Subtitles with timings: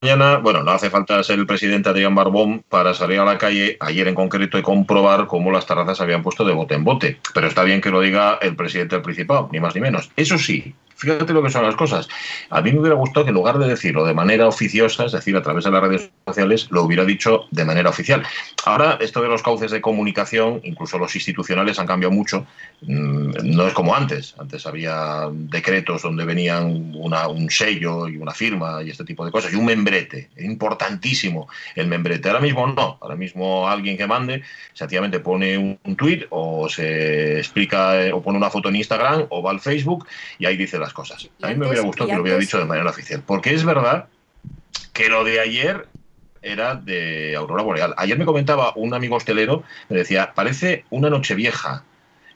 [0.00, 3.76] mañana, bueno, no hace falta ser el presidente Adrián Barbón para salir a la calle,
[3.80, 7.18] ayer en concreto, y comprobar cómo las terrazas habían puesto de bote en bote.
[7.34, 10.10] Pero está bien que lo diga el presidente del Principado, ni más ni menos.
[10.16, 12.08] Eso sí, fíjate lo que son las cosas.
[12.50, 15.36] A mí me hubiera gustado que en lugar de decirlo de manera oficiosa, es decir,
[15.36, 18.22] a través de las redes sociales, lo hubiera dicho de manera oficial.
[18.64, 22.46] Ahora, esto de los cauces de comunicación, incluso los institucionales, han cambiado mucho.
[22.82, 24.34] Mm, no es como antes.
[24.38, 29.52] Antes había decretos donde venían un sello y una firma y este tipo de cosas,
[29.52, 30.30] y un membrete.
[30.38, 32.28] Importantísimo el membrete.
[32.28, 32.98] Ahora mismo no.
[33.00, 34.42] Ahora mismo alguien que mande,
[34.72, 39.42] sencillamente pone un, tuit o se explica eh, o pone una foto en Instagram o
[39.42, 40.06] va al Facebook
[40.38, 41.28] y ahí dice la cosas.
[41.42, 44.08] A mí me hubiera gustado que lo hubiera dicho de manera oficial, porque es verdad
[44.92, 45.86] que lo de ayer
[46.42, 47.94] era de Aurora Boreal.
[47.96, 51.84] Ayer me comentaba un amigo hostelero, me decía, parece una noche vieja.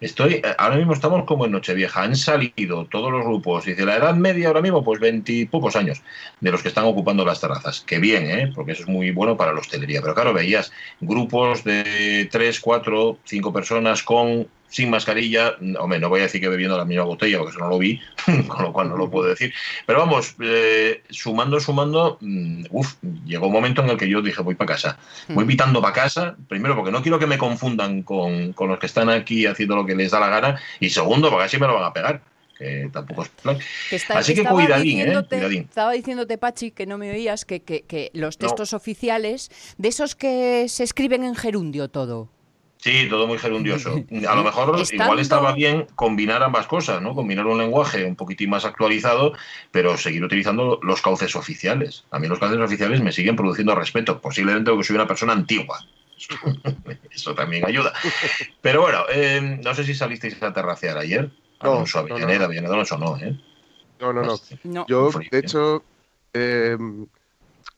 [0.03, 2.03] Estoy, eh, ahora mismo estamos como en Nochevieja.
[2.03, 3.67] Han salido todos los grupos.
[3.67, 6.03] Dice, la edad media ahora mismo, pues veintipocos años
[6.41, 7.83] de los que están ocupando las terrazas.
[7.83, 8.53] Que bien, ¿eh?
[8.53, 10.01] porque eso es muy bueno para la hostelería.
[10.01, 16.21] Pero claro, veías grupos de tres, cuatro, cinco personas con sin mascarilla, hombre, no voy
[16.21, 18.01] a decir que bebiendo la misma botella, porque eso no lo vi,
[18.49, 19.53] con lo cual no lo puedo decir.
[19.85, 22.95] Pero vamos, eh, sumando, sumando, mm, uff,
[23.27, 24.99] llegó un momento en el que yo dije, voy para casa.
[25.29, 28.87] Voy pitando para casa, primero porque no quiero que me confundan con, con, los que
[28.87, 31.75] están aquí haciendo lo que les da la gana, y segundo, porque así me lo
[31.75, 32.23] van a pegar.
[32.57, 33.59] Que tampoco es plan.
[33.91, 35.23] Que está, Así que, que cuidadín, ¿eh?
[35.29, 35.63] Cuidadín.
[35.63, 38.77] Estaba diciéndote, Pachi, que no me oías, que, que, que los textos no.
[38.77, 42.31] oficiales, de esos que se escriben en gerundio todo.
[42.83, 43.95] Sí, todo muy gerundioso.
[44.29, 45.05] A lo mejor Estando...
[45.05, 47.15] igual estaba bien combinar ambas cosas, ¿no?
[47.15, 49.35] Combinar un lenguaje un poquitín más actualizado,
[49.71, 52.05] pero seguir utilizando los cauces oficiales.
[52.11, 55.79] A mí los cauces oficiales me siguen produciendo respeto, posiblemente porque soy una persona antigua.
[57.13, 57.93] Eso también ayuda.
[58.61, 61.31] Pero bueno, eh, no sé si salisteis a terracear ayer.
[61.63, 62.45] No, Alonso Avellaneda, no, no.
[62.47, 63.41] Avellaneda Alonso no, ¿eh?
[64.01, 64.35] No, no, no.
[64.65, 64.87] No.
[64.89, 65.85] Yo, de hecho,
[66.35, 66.77] eh,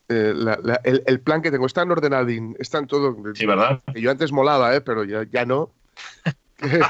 [0.09, 3.15] eh, la- la- el, el plan que tengo está en ordenadín, está en todo.
[3.33, 3.81] Sí, ¿verdad?
[3.93, 4.81] Que yo antes molaba, ¿eh?
[4.81, 5.71] pero ya, ya no.
[6.59, 6.81] Que,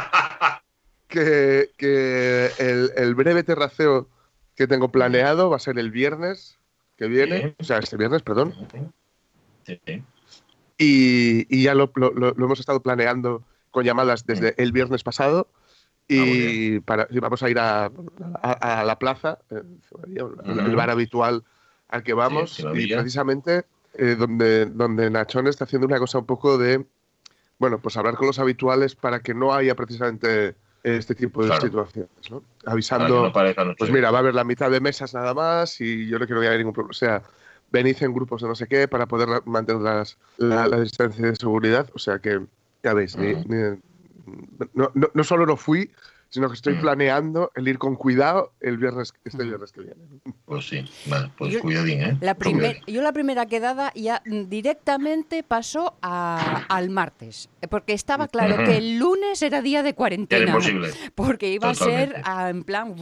[1.08, 4.09] que- que el, el breve terraceo
[4.56, 6.58] que tengo planeado va a ser el viernes
[6.98, 7.56] que viene, Sí.
[7.59, 8.54] o sea, este viernes, perdón,
[9.66, 10.04] Sí, sí.
[10.78, 15.48] y, y ya lo, lo- lo- hemos estado planeando con llamadas desde el viernes pasado.
[15.52, 17.86] Ah, Y, para, y vamos a ir a,
[18.42, 19.62] a- a la plaza, eh,
[20.16, 20.75] el, Ujú.
[20.75, 21.44] bar habitual
[21.95, 26.25] al que vamos, Sí, y precisamente eh, donde, donde Nachón está haciendo una cosa un
[26.25, 26.85] poco de,
[27.57, 31.61] bueno, pues hablar con los habituales para que no haya precisamente este tipo de Claro.
[31.61, 32.09] situaciones,
[32.66, 33.31] Avisando, no
[33.78, 36.41] pues mira, va a haber la mitad de mesas nada más y yo no quiero
[36.41, 36.91] que haya ningún problema.
[36.91, 37.23] O sea,
[37.72, 41.35] venid en grupos de no sé qué para poder mantener las- la, la distancia de
[41.35, 41.89] seguridad.
[41.94, 42.45] O sea que,
[42.83, 43.35] ya veis, ni-
[44.73, 45.91] no, no, no solo no fui,
[46.35, 46.81] sino que estoy Mm.
[46.81, 50.01] planeando el ir con cuidado el viernes, este viernes que viene.
[50.44, 52.18] Pues sí, vale, pues Yo- cuidadín, ¿eh?
[52.19, 58.28] La primer, yo la primera quedada ya directamente pasó a- al martes, eh, porque estaba
[58.28, 60.90] claro que el lunes era día de Era cuarentena, imposible.
[61.16, 62.95] porque iba a ser ah, en plan...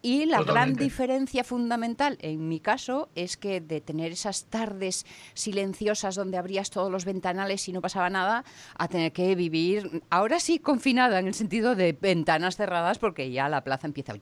[0.00, 5.04] Y la gran diferencia fundamental en mi caso es que de tener esas tardes
[5.34, 8.44] silenciosas donde abrías todos los ventanales y no pasaba nada,
[8.76, 13.48] a tener que vivir, ahora sí confinada en el sentido de ventanas cerradas porque ya
[13.48, 14.14] la plaza empieza...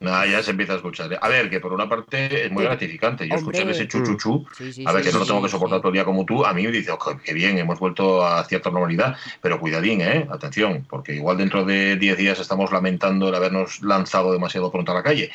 [0.00, 1.18] Nada, ya se empieza a escuchar.
[1.20, 3.28] A ver, que por una parte es muy gratificante.
[3.28, 5.80] Yo escuchar ese chuchuchu, Sí, sí, a ver, sí, que no lo tengo que soportar
[5.80, 8.44] todo el día como tú, a mí me dice, "Ojo, qué bien, hemos vuelto a
[8.44, 10.28] cierta normalidad, pero cuidadín, ¿eh?
[10.30, 14.94] Atención, porque igual dentro de 10 días estamos lamentando el habernos lanzado demasiado pronto a
[14.94, 15.30] la calle.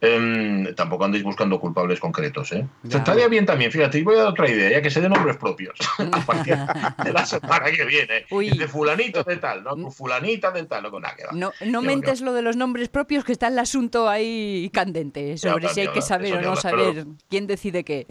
[0.00, 2.66] Em, tampoco andéis buscando culpables concretos, ¿eh?
[2.82, 2.98] Ya.
[2.98, 5.36] Estaría bien también, fíjate, y voy a dar otra idea, ya que se den nombres
[5.36, 5.78] propios
[6.12, 6.56] a partir
[7.04, 8.26] de la semana que viene.
[8.30, 8.50] Uy.
[8.50, 9.70] De fulanito de tal, ¿no?
[9.70, 11.32] Con fulanita de tal, no con nada que va.
[11.32, 15.68] No, no mentes lo de los nombres propios, que está el asunto ahí candente sobre
[15.68, 18.06] si hay que saber o no saber quién decide qué.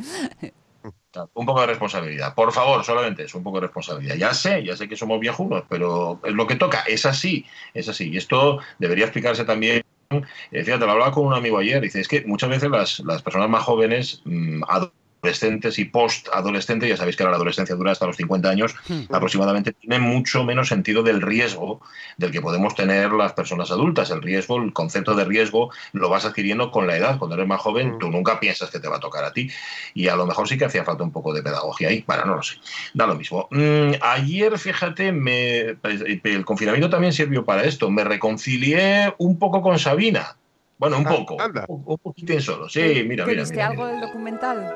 [1.34, 2.36] Un poco de responsabilidad.
[2.36, 4.16] Por favor, solamente es un poco de responsabilidad.
[4.16, 6.82] Ya sé, ya sé que somos viejunos, pero es lo que toca.
[6.82, 8.10] Es así, es así.
[8.10, 9.84] Y esto debería explicarse también.
[10.10, 11.82] Eh, fíjate, lo hablaba con un amigo ayer.
[11.82, 14.64] Dice, es que muchas veces las, las personas más jóvenes, mm,
[15.32, 18.76] adolescentes y post-adolescentes, ya sabéis que ahora la adolescencia dura hasta los 50 años,
[19.12, 21.82] aproximadamente tiene mucho menos sentido del riesgo
[22.18, 24.10] del que podemos tener las personas adultas.
[24.10, 27.18] El riesgo, el concepto de riesgo, lo vas adquiriendo con la edad.
[27.20, 28.00] Cuando eres más joven, Mm.
[28.00, 29.50] tú nunca piensas que te va a tocar a ti.
[29.94, 32.04] Y a lo mejor sí que hacía falta un poco de pedagogía ahí.
[32.08, 32.56] Bueno, no lo sé.
[32.94, 33.48] Da lo mismo.
[33.52, 35.76] Mm, ayer, fíjate, me,
[36.24, 37.90] el confinamiento también sirvió para esto.
[37.92, 40.38] Me reconcilié un poco con Sabina.
[40.80, 41.42] Bueno, un Ah, poco.
[41.42, 41.66] anda.
[41.68, 42.70] Un, un poquitín solo.
[42.70, 43.42] Sí, ¿Qué- mira, mira.
[43.42, 43.98] viste mira, algo mira.
[43.98, 44.76] del documental?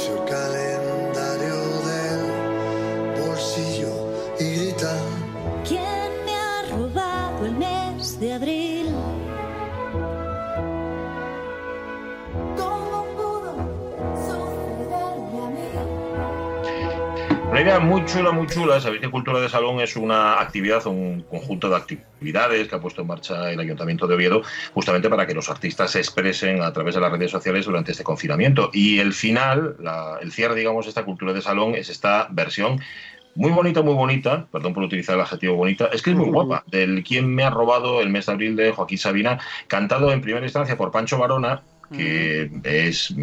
[17.83, 18.79] muy chula, muy chula.
[18.79, 23.01] Sabéis que Cultura de Salón es una actividad, un conjunto de actividades que ha puesto
[23.01, 24.41] en marcha el Ayuntamiento de Oviedo
[24.73, 28.03] justamente para que los artistas se expresen a través de las redes sociales durante este
[28.03, 28.69] confinamiento.
[28.73, 32.79] Y el final, la- el cierre, digamos, de esta Cultura de Salón es esta versión
[33.33, 36.63] muy bonita, muy bonita, perdón por utilizar el adjetivo bonita, es que es muy guapa,
[36.67, 40.45] del ¿Quién me ha robado el mes de abril de Joaquín Sabina, cantado en primera
[40.45, 41.61] instancia por Pancho Barona,
[41.91, 43.13] que es,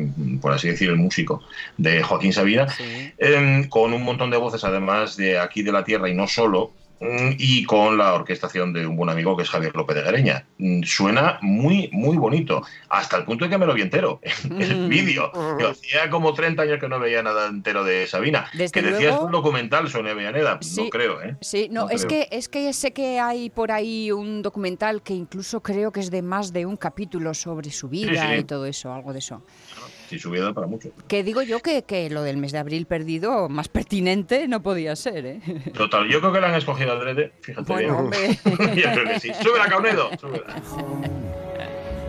[0.40, 1.42] por así decir, el músico
[1.76, 3.12] de Joaquín Sabina, Sí.
[3.18, 6.72] em, con un montón de voces además de aquí de la tierra y no solo,
[7.00, 10.44] y con la orquestación de un buen amigo que es Javier López de Gereña.
[10.58, 14.62] Mm, Suena muy, muy bonito, hasta el punto de que me lo vi entero en
[14.62, 14.88] el Mm.
[14.88, 15.30] vídeo.
[15.60, 18.50] Yo hacía como 30 años que no veía nada entero de Sabina.
[18.52, 20.82] Desde que decías luego- un documental, Sonia Villaneda, Sí.
[20.84, 21.36] no creo, ¿eh?
[21.40, 22.26] Sí, no, No es creo.
[22.28, 26.10] que es que sé que hay por ahí un documental que incluso creo que es
[26.10, 28.40] de más de un capítulo sobre su vida sí.
[28.40, 29.42] y todo eso, algo de eso.
[29.68, 29.74] Sí,
[30.16, 30.90] su vida para mucho.
[31.08, 34.94] Que digo yo que, que lo del mes de abril perdido, más pertinente no podía
[34.94, 35.40] ser, ¿eh?
[35.76, 37.94] Total, yo creo que la han escogido adrede, fíjate Bueno, bien.
[38.04, 38.38] hombre.
[38.80, 39.32] yo creo que sí.
[39.42, 40.62] Súbela, Caunedo, súbela.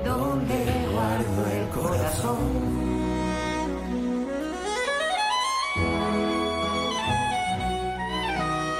[0.05, 0.55] ¿Dónde
[0.93, 2.69] guardo el corazón?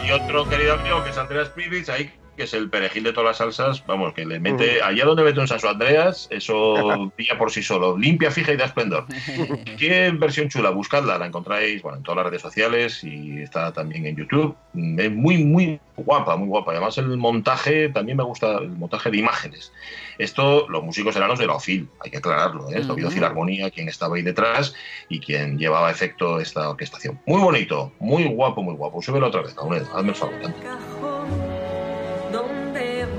[0.06, 3.28] Y otro querido amigo que es Andreas Privitz, ahí que es el perejil de todas
[3.28, 7.38] las salsas, vamos, que le mete, allá donde mete un saso a Andreas, eso pilla
[7.38, 9.06] por sí solo, limpia, fija y da esplendor.
[9.78, 14.06] Qué versión chula, buscadla, la encontráis bueno, en todas las redes sociales y está también
[14.06, 14.56] en YouTube.
[14.72, 16.72] Mm, Es muy, muy guapa, muy guapa.
[16.72, 19.74] Además el montaje, también me gusta el montaje de imágenes.
[20.18, 22.76] Esto, los músicos eran los de la OFIL, hay que aclararlo, ¿eh?
[22.80, 23.16] Es la Oviedo Ujú.
[23.16, 24.74] Filarmonía, quien estaba ahí detrás
[25.10, 27.20] y quien llevaba a efecto esta orquestación.
[27.26, 29.02] Muy bonito, muy guapo, muy guapo.
[29.02, 30.40] Súbelo otra vez, Aunet, hazme el favor.
[30.42, 31.09] canta.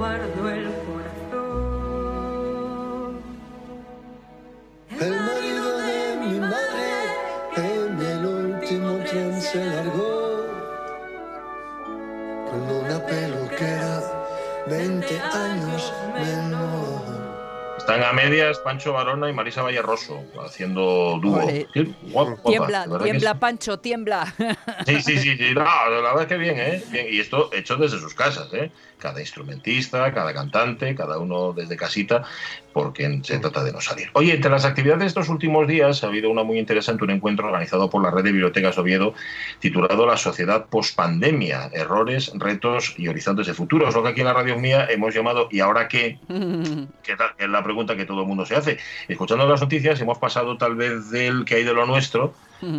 [0.01, 0.60] Cajón donde guardo
[17.91, 21.43] Están a medias Pancho Barona y Marisa Vallarroso haciendo dúo.
[22.13, 24.33] Guapa, Tiembla, tiembla, Pancho, tiembla.
[24.87, 25.55] Sí, sí, sí, sí.
[25.55, 26.85] No, la verdad es que bien, ¿eh?
[26.93, 27.09] Bien.
[27.11, 28.71] Y esto hecho desde sus casas, ¿eh?
[28.97, 32.23] Cada instrumentista, cada cantante, cada uno desde casita,
[32.73, 34.09] porque se trata de no salir.
[34.15, 37.47] Oye, entre las actividades de estos últimos días ha habido una muy interesante, un encuentro
[37.47, 39.15] organizado por la Red de Bibliotecas Oviedo,
[39.59, 43.89] titulado La sociedad pospandemia, errores, retos y horizontes de futuro.
[43.89, 46.19] Es lo que aquí en la radio mía hemos llamado ¿y ahora qué?
[47.03, 48.79] que es la pregunta que todo el mundo se hace.
[49.09, 52.35] Escuchando las noticias hemos pasado tal vez del que hay de lo nuestro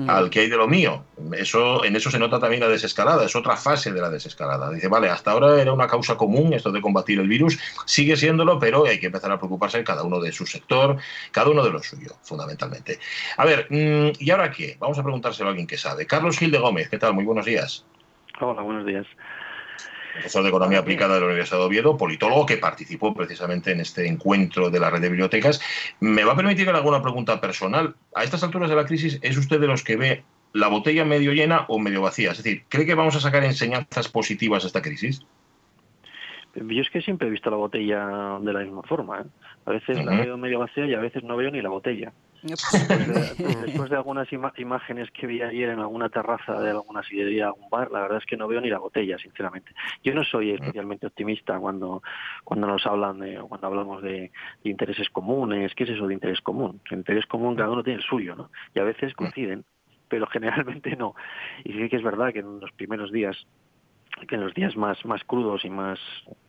[0.07, 1.04] al que hay de lo mío.
[1.33, 4.69] Eso, en eso se nota también la desescalada, es otra fase de la desescalada.
[4.69, 8.59] Dice, vale, hasta ahora era una causa común esto de combatir el virus, sigue siéndolo,
[8.59, 10.97] pero hay que empezar a preocuparse cada uno de su sector,
[11.31, 13.00] cada uno de lo suyo, fundamentalmente.
[13.38, 14.78] A ver, mm, ¿y ahora qué?
[14.80, 16.06] Vamos a preguntárselo a alguien que sabe.
[16.06, 17.14] Carlos Gil de Gómez, ¿qué tal?
[17.14, 17.85] Muy buenos días.
[18.40, 19.06] Hola, buenos días.
[20.13, 24.07] Profesor de Economía Aplicada de la Universidad de Oviedo, politólogo que participó precisamente en este
[24.07, 25.61] encuentro de la red de bibliotecas.
[25.99, 27.95] Me va a permitir que le haga una pregunta personal.
[28.15, 31.33] A estas alturas de la crisis, ¿es usted de los que ve la botella medio
[31.33, 32.31] llena o medio vacía?
[32.31, 35.25] Es decir, ¿cree que vamos a sacar enseñanzas positivas de esta crisis?
[36.53, 39.21] Yo es que siempre he visto la botella de la misma forma.
[39.21, 39.25] ¿eh?
[39.65, 40.23] A veces la Ujú.
[40.23, 42.11] veo medio vacía y a veces no veo ni la botella.
[42.44, 47.04] Después de, después de algunas ima- imágenes que vi ayer en alguna terraza de alguna
[47.04, 49.71] sillería, algún bar, la verdad es que no veo ni la botella, sinceramente.
[50.04, 52.02] Yo no soy especialmente optimista cuando
[52.44, 54.31] cuando nos hablan de, o cuando hablamos de,
[54.64, 55.74] de intereses comunes.
[55.76, 56.81] ¿Qué es eso de interés común?
[56.90, 58.50] El interés común cada uno tiene el suyo, ¿no?
[58.74, 59.64] Y a veces coinciden,
[60.07, 61.16] pero generalmente no.
[61.64, 63.38] Y sí que es verdad que en los primeros días
[64.27, 65.99] que en los días más más crudos y más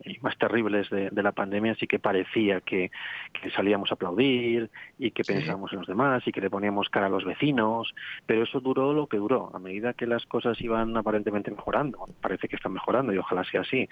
[0.05, 2.91] y más terribles de, de la pandemia sí que parecía que,
[3.41, 5.33] que salíamos a aplaudir y que Sí.
[5.33, 7.95] pensábamos en los demás y que le poníamos cara a los vecinos
[8.27, 12.49] pero eso duró lo que duró a medida que las cosas iban aparentemente mejorando parece
[12.49, 13.89] que están mejorando y ojalá sea así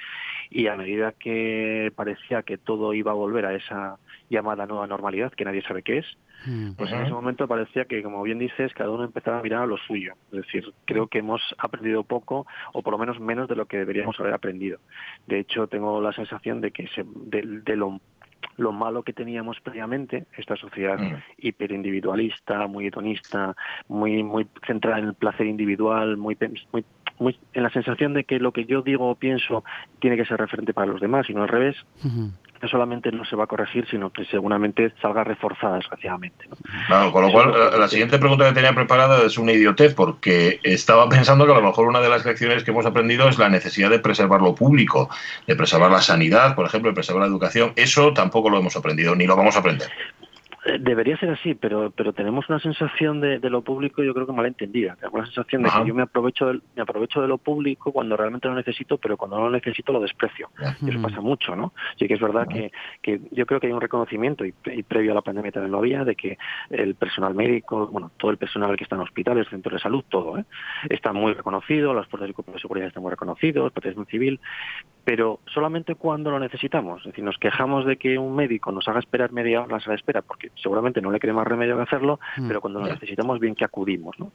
[0.51, 3.97] y a medida que parecía que todo iba a volver a esa
[4.29, 6.07] llamada nueva normalidad que nadie sabe qué es
[6.47, 6.73] Mm.
[6.73, 9.67] Pues en ese momento parecía que, como bien dices, cada uno empezaba a mirar a
[9.67, 10.15] lo suyo.
[10.33, 13.79] Es decir, creo que hemos aprendido poco, o por lo menos menos de lo que
[13.79, 14.79] deberíamos haber aprendido.
[15.27, 18.01] De hecho, tengo la sensación de que se, de, de lo
[18.57, 21.17] lo malo que teníamos previamente, esta sociedad Mm.
[21.39, 23.55] hiperindividualista, muy hedonista,
[23.89, 26.37] muy muy centrada en el placer individual, muy,
[26.73, 26.85] muy
[27.19, 29.63] muy en la sensación de que lo que yo digo o pienso
[29.99, 31.77] tiene que ser referente para los demás y no al revés.
[32.61, 36.47] No solamente no se va a corregir, sino que seguramente salga reforzada desgraciadamente.
[36.49, 36.57] ¿no?
[36.87, 40.61] Claro, con lo cual, la, la siguiente pregunta que tenía preparada es una idiotez, porque
[40.63, 43.49] estaba pensando que a lo mejor una de las lecciones que hemos aprendido es la
[43.49, 45.09] necesidad de preservar lo público,
[45.47, 47.73] de preservar la sanidad, por ejemplo, de preservar la educación.
[47.77, 49.89] Eso tampoco lo hemos aprendido, ni lo vamos a aprender.
[50.79, 54.33] Debería ser así, pero pero tenemos una sensación de, de lo público, yo creo que
[54.33, 54.97] malentendida.
[54.97, 58.17] Tenemos la sensación de que yo me aprovecho del, me aprovecho de lo público cuando
[58.17, 60.51] realmente lo necesito, pero cuando no lo necesito lo desprecio.
[60.83, 61.73] Y eso pasa mucho, ¿no?
[61.99, 62.73] Sí que es verdad que,
[63.03, 65.79] que yo creo que hay un reconocimiento, y, y previo a la pandemia también lo
[65.79, 66.39] había, de que
[66.71, 70.39] el personal médico, bueno, todo el personal que está en hospitales, centros de salud, todo,
[70.39, 70.45] ¿eh?
[70.89, 74.41] está muy reconocido, las fuerzas de cuerpo de seguridad están muy reconocidos, protección civil,
[75.05, 77.01] pero solamente cuando lo necesitamos.
[77.01, 79.81] Es decir, nos quejamos de que un médico nos haga esperar media hora en la
[79.81, 82.49] sala de espera, porque seguramente no le quede más remedio que hacerlo, Mm.
[82.49, 84.31] pero cuando lo necesitamos bien que acudimos, ¿no?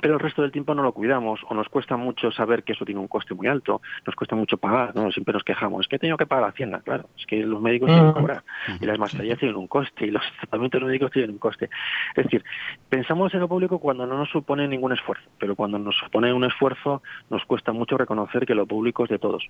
[0.00, 2.84] Pero el resto del tiempo no lo cuidamos o nos cuesta mucho saber que eso
[2.84, 5.10] tiene un coste muy alto, nos cuesta mucho pagar, ¿no?
[5.10, 7.60] Siempre nos quejamos, es que he tenido que pagar la Hacienda, claro, es que los
[7.60, 8.42] médicos tienen que cobrar
[8.80, 11.68] y las mascarillas tienen un coste y los tratamientos médicos tienen un coste.
[12.14, 12.44] Es decir,
[12.88, 16.44] pensamos en lo público cuando no nos supone ningún esfuerzo, pero cuando nos supone un
[16.44, 19.46] esfuerzo nos cuesta mucho reconocer que lo público es de todos.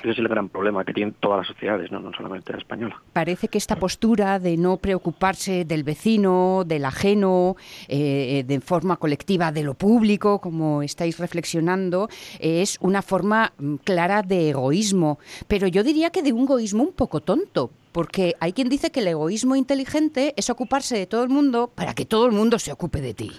[0.00, 2.96] Ese es el gran problema que tienen todas las sociedades, no, no solamente la española.
[3.12, 7.56] Parece que esta postura de no preocuparse del vecino, del ajeno,
[7.88, 13.76] eh, de forma colectiva de lo público, como estáis reflexionando, eh, es una forma mm,
[13.76, 15.18] clara de egoísmo.
[15.48, 19.00] Pero yo diría que de un egoísmo un poco tonto, porque hay quien dice que
[19.00, 22.72] el egoísmo inteligente es ocuparse de todo el mundo para que todo el mundo se
[22.72, 23.32] ocupe de ti.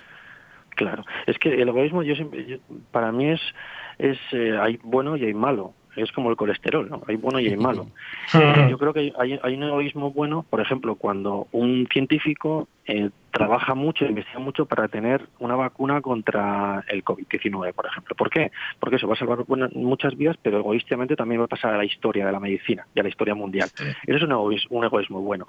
[0.76, 2.60] Claro, es que el egoísmo yo siempre,
[2.92, 3.42] para mí es,
[4.00, 5.74] es eh, hay bueno y hay malo.
[5.96, 7.02] Es como el colesterol, ¿no?
[7.08, 7.88] Hay bueno y hay malo.
[8.70, 14.06] Yo creo que hay, un egoísmo bueno, por ejemplo, cuando un científico eh, trabaja mucho,
[14.06, 18.16] investiga mucho para tener una vacuna contra el COVID-19, por ejemplo.
[18.16, 18.52] ¿Por qué?
[18.80, 21.78] Porque eso va a salvar buena- muchas vidas, pero egoístamente también va a pasar a
[21.78, 23.70] la historia de la medicina y a la historia mundial.
[24.06, 25.48] Eso es un egoísmo, un egoísmo bueno.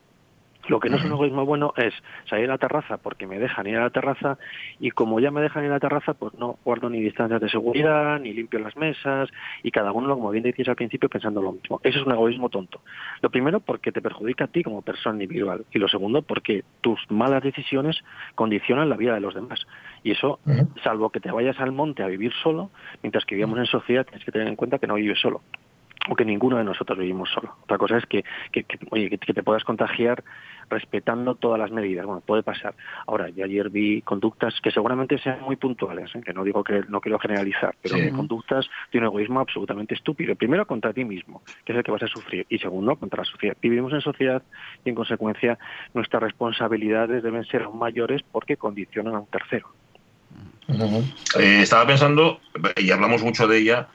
[0.68, 1.94] Lo que no es un egoísmo bueno es
[2.28, 4.38] salir a la terraza porque me dejan ir a la terraza
[4.80, 7.48] y como ya me dejan ir a la terraza, pues no guardo ni distancias de
[7.48, 9.28] seguridad, ni limpio las mesas
[9.62, 11.80] y cada uno, como bien decías al principio, pensando lo mismo.
[11.82, 12.80] Eso es un egoísmo tonto.
[13.20, 17.00] Lo primero porque te perjudica a ti como persona individual y lo segundo porque tus
[17.10, 18.02] malas decisiones
[18.34, 19.66] condicionan la vida de los demás.
[20.02, 20.40] Y eso,
[20.82, 22.70] salvo que te vayas al monte a vivir solo,
[23.02, 25.40] mientras que vivamos en sociedad, tienes que tener en cuenta que no vives solo
[26.08, 27.56] o que ninguno de nosotros vivimos solo.
[27.62, 30.22] Otra cosa es que, que, que, oye, que te puedas contagiar
[30.70, 32.06] respetando todas las medidas.
[32.06, 32.74] Bueno, puede pasar.
[33.06, 36.20] Ahora, yo ayer vi conductas que seguramente sean muy puntuales, ¿eh?
[36.24, 38.10] que no digo que no quiero generalizar, pero Sí.
[38.10, 40.34] conductas de un egoísmo absolutamente estúpido.
[40.34, 43.30] Primero contra ti mismo, que es el que vas a sufrir, y segundo contra la
[43.30, 43.56] sociedad.
[43.60, 44.42] Vivimos en sociedad
[44.84, 45.58] y en consecuencia
[45.92, 49.68] nuestras responsabilidades deben ser aún mayores porque condicionan a un tercero.
[51.38, 52.40] Eh, estaba pensando,
[52.76, 53.88] y hablamos mucho de ella,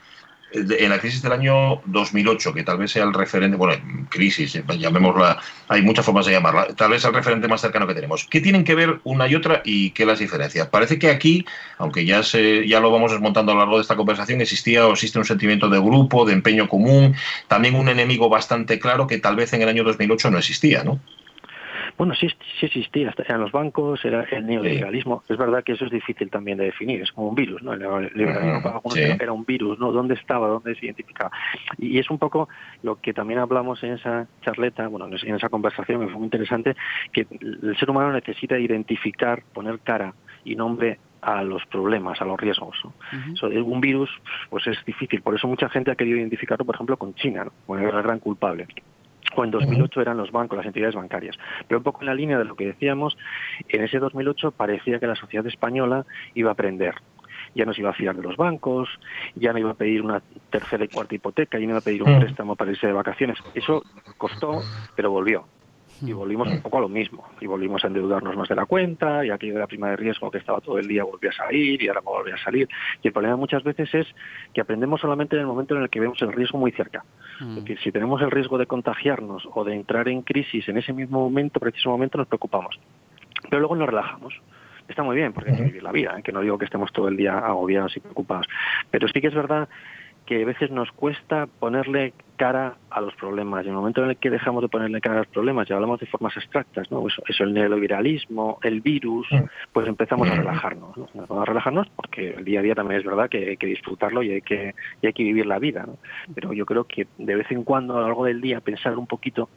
[0.51, 3.75] en la crisis del año 2008, que tal vez sea el referente, bueno,
[4.09, 7.93] crisis, eh, llamémosla, hay muchas formas de llamarla, tal vez el referente más cercano que
[7.93, 8.25] tenemos.
[8.29, 10.69] ¿Qué tienen que ver una y otra y qué las diferencia?
[10.71, 11.45] Parece que aquí,
[11.77, 14.93] aunque ya, se, ya lo vamos desmontando a lo largo de esta conversación, existía o
[14.93, 17.15] existe un sentimiento de grupo, de empeño común,
[17.47, 20.99] también un enemigo bastante claro que tal vez en el año 2008 no existía, ¿no?
[21.99, 25.21] Bueno, sí, sí existía, eran los bancos, era el neoliberalismo.
[25.27, 27.73] Es verdad que eso es difícil también de definir, es como un virus, ¿no?
[27.73, 29.01] El neoliberalismo para algunos Sí.
[29.01, 29.91] era, un virus, ¿no?
[29.91, 30.47] ¿Dónde estaba?
[30.47, 31.29] ¿Dónde se identificaba?
[31.77, 32.47] Y es un poco
[32.83, 36.73] lo que también hablamos en esa charleta, bueno, en esa conversación que fue muy interesante,
[37.11, 40.13] que el ser humano necesita identificar, poner cara
[40.45, 42.77] y nombre a los problemas, a los riesgos.
[43.33, 44.09] Eso de un virus,
[44.49, 45.21] pues es difícil.
[45.21, 47.51] Por eso mucha gente ha querido identificarlo, por ejemplo, con China, ¿no?
[47.65, 48.67] como el gran culpable
[49.35, 51.37] o en 2008 eran los bancos, las entidades bancarias.
[51.67, 53.17] Pero un poco en la línea de lo que decíamos,
[53.67, 56.95] en ese 2008 parecía que la sociedad española iba a aprender.
[57.55, 58.89] Ya no se iba a fiar de los bancos,
[59.35, 62.03] ya no iba a pedir una tercera y cuarta hipoteca, ya no iba a pedir
[62.03, 63.39] un préstamo para irse de vacaciones.
[63.55, 63.81] Eso
[64.17, 64.61] costó,
[64.95, 65.45] pero volvió.
[66.01, 67.25] Y volvimos un poco a lo mismo.
[67.41, 70.31] Y volvimos a endeudarnos más de la cuenta, y aquello de la prima de riesgo
[70.31, 72.67] que estaba todo el día volvió a salir, y ahora volvió a salir.
[73.01, 74.07] Y el problema muchas veces es
[74.53, 77.03] que aprendemos solamente en el momento en el que vemos el riesgo muy cerca.
[77.39, 77.57] Mm.
[77.57, 80.93] Es decir, si tenemos el riesgo de contagiarnos o de entrar en crisis en ese
[80.93, 82.79] mismo momento, preciso momento, nos preocupamos.
[83.49, 84.33] Pero luego nos relajamos.
[84.87, 86.23] Está muy bien, porque hay que vivir la vida, ¿eh?
[86.23, 88.47] que no digo que estemos todo el día agobiados y preocupados.
[88.89, 89.69] Pero sí que es verdad
[90.29, 93.65] que a veces nos cuesta ponerle cara a los problemas.
[93.65, 95.73] Y en el momento en el que dejamos de ponerle cara a los problemas y
[95.73, 97.07] hablamos de formas abstractas, ¿no?
[97.07, 99.27] Eso, eso el neoviralismo, el virus,
[99.73, 100.95] pues empezamos a relajarnos.
[100.95, 101.41] ¿no?
[101.41, 104.33] A relajarnos porque el día a día también es verdad que hay que disfrutarlo y
[104.33, 105.85] hay que, y hay que vivir la vida.
[105.87, 105.97] ¿no?
[106.35, 109.07] Pero yo creo que de vez en cuando, a lo largo del día, pensar un
[109.07, 109.49] poquito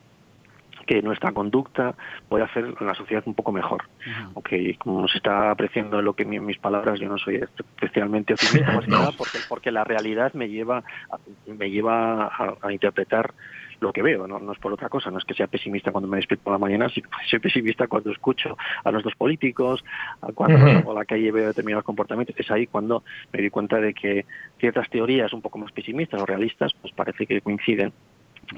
[0.86, 1.94] que nuestra conducta
[2.28, 3.84] puede hacer la sociedad un poco mejor.
[4.34, 9.10] Aunque como se está apreciando en lo que mis palabras, yo no soy especialmente optimista
[9.18, 10.78] porque, porque la realidad me lleva
[11.10, 12.30] a, me lleva
[12.62, 13.34] a, interpretar
[13.80, 14.38] lo que veo, ¿no?
[14.38, 16.58] no es por otra cosa, no es que sea pesimista cuando me despierto por la
[16.58, 19.84] mañana, sino que soy pesimista cuando escucho a nuestros políticos,
[20.34, 23.92] cuando salgo a la calle veo determinados comportamientos, es ahí cuando me doy cuenta de
[23.92, 24.24] que
[24.58, 27.92] ciertas teorías un poco más pesimistas o realistas, pues parece que coinciden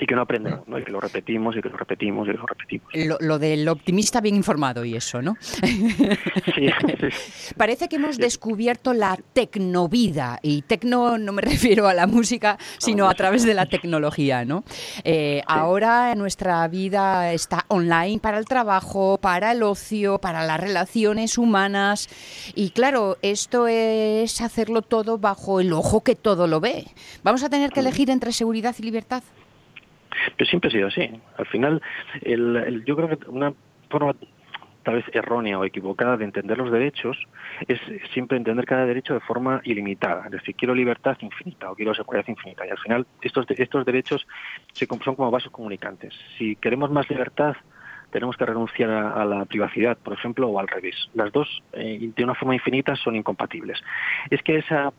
[0.00, 0.78] y que no aprendemos, ¿no?
[0.78, 2.88] y que lo repetimos y que lo repetimos y que lo repetimos.
[2.94, 5.36] Lo, lo del optimista bien informado y eso, ¿no?
[5.40, 6.68] Sí,
[7.56, 13.08] Parece que hemos descubierto la tecnovida, y tecno no me refiero a la música, sino
[13.08, 14.64] a través de la tecnología, ¿no?
[15.04, 21.38] Eh, ahora nuestra vida está online para el trabajo, para el ocio, para las relaciones
[21.38, 22.08] humanas,
[22.54, 26.86] y claro, esto es hacerlo todo bajo el ojo que todo lo ve.
[27.22, 29.22] ¿Vamos a tener que elegir entre seguridad y libertad?
[30.36, 31.10] Pero siempre ha sido así.
[31.36, 31.82] Al final,
[32.22, 33.52] el, yo creo que una
[33.88, 34.14] forma
[34.84, 37.18] tal vez errónea o equivocada de entender los derechos
[37.66, 37.80] es
[38.12, 40.26] siempre entender cada derecho de forma ilimitada.
[40.26, 42.66] Es decir, quiero libertad infinita o quiero seguridad infinita.
[42.66, 44.26] Y al final estos, estos derechos
[44.72, 46.14] se, son como vasos comunicantes.
[46.38, 47.56] Si queremos más libertad,
[48.10, 50.94] tenemos que renunciar a, a, la privacidad, por ejemplo, o al revés.
[51.14, 53.82] Las dos, eh, de una forma infinita, son incompatibles.
[54.30, 54.92] Es que esa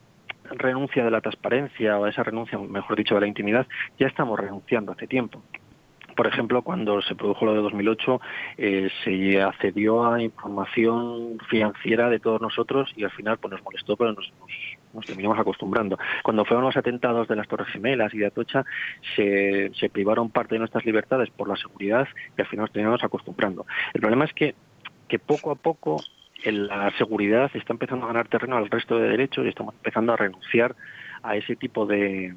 [0.52, 3.68] renuncia de la transparencia o esa renuncia, mejor dicho, de la intimidad,
[4.00, 5.42] ya estamos renunciando hace tiempo.
[6.16, 8.22] Por ejemplo, cuando se produjo lo de 2008,
[8.58, 13.98] eh, se accedió a información financiera de todos nosotros y al final pues nos molestó,
[13.98, 14.50] pero nos, nos,
[14.94, 16.00] nos terminamos acostumbrando.
[16.24, 18.64] Cuando fueron los atentados de las Torres Gemelas y de Atocha,
[19.16, 23.04] se, se privaron parte de nuestras libertades por la seguridad y al final nos terminamos
[23.04, 23.66] acostumbrando.
[23.94, 24.56] El problema es que,
[25.10, 26.02] que poco a poco
[26.52, 30.18] la seguridad está empezando a ganar terreno al resto de derechos y estamos empezando a
[30.18, 30.75] renunciar
[31.24, 32.36] a ese tipo de,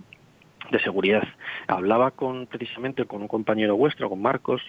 [0.70, 1.22] de seguridad.
[1.66, 4.62] Hablaba con precisamente con un compañero vuestro, con Marcos,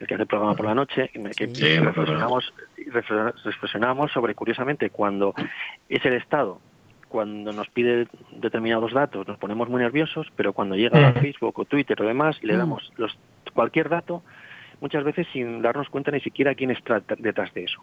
[0.00, 2.52] el que hace el programa por la noche, en el que sí, reflexionamos,
[2.86, 5.34] reflexionamos sobre, curiosamente, cuando
[5.88, 6.60] es el Estado
[7.08, 11.64] cuando nos pide determinados datos nos ponemos muy nerviosos, pero cuando llega a Facebook o
[11.64, 13.18] Twitter o demás le damos los,
[13.54, 14.22] cualquier dato,
[14.80, 17.82] muchas veces sin darnos cuenta ni siquiera quién está detrás de eso.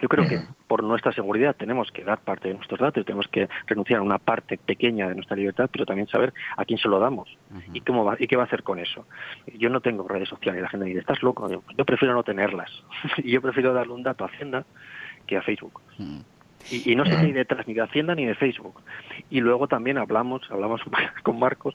[0.00, 3.48] Yo creo que por nuestra seguridad tenemos que dar parte de nuestros datos, tenemos que
[3.66, 7.00] renunciar a una parte pequeña de nuestra libertad, pero también saber a quién se lo
[7.00, 7.36] damos
[7.72, 9.06] y cómo va y qué va a hacer con eso.
[9.58, 12.70] Yo no tengo redes sociales, la gente dice, "Estás loco." Yo prefiero no tenerlas.
[13.18, 14.64] y yo prefiero darle un dato a Hacienda
[15.26, 15.80] que a Facebook.
[16.70, 18.82] Y, y, no sé qué hay detrás ni de Hacienda ni de Facebook.
[19.30, 20.82] Y luego también hablamos, hablamos
[21.22, 21.74] con Marcos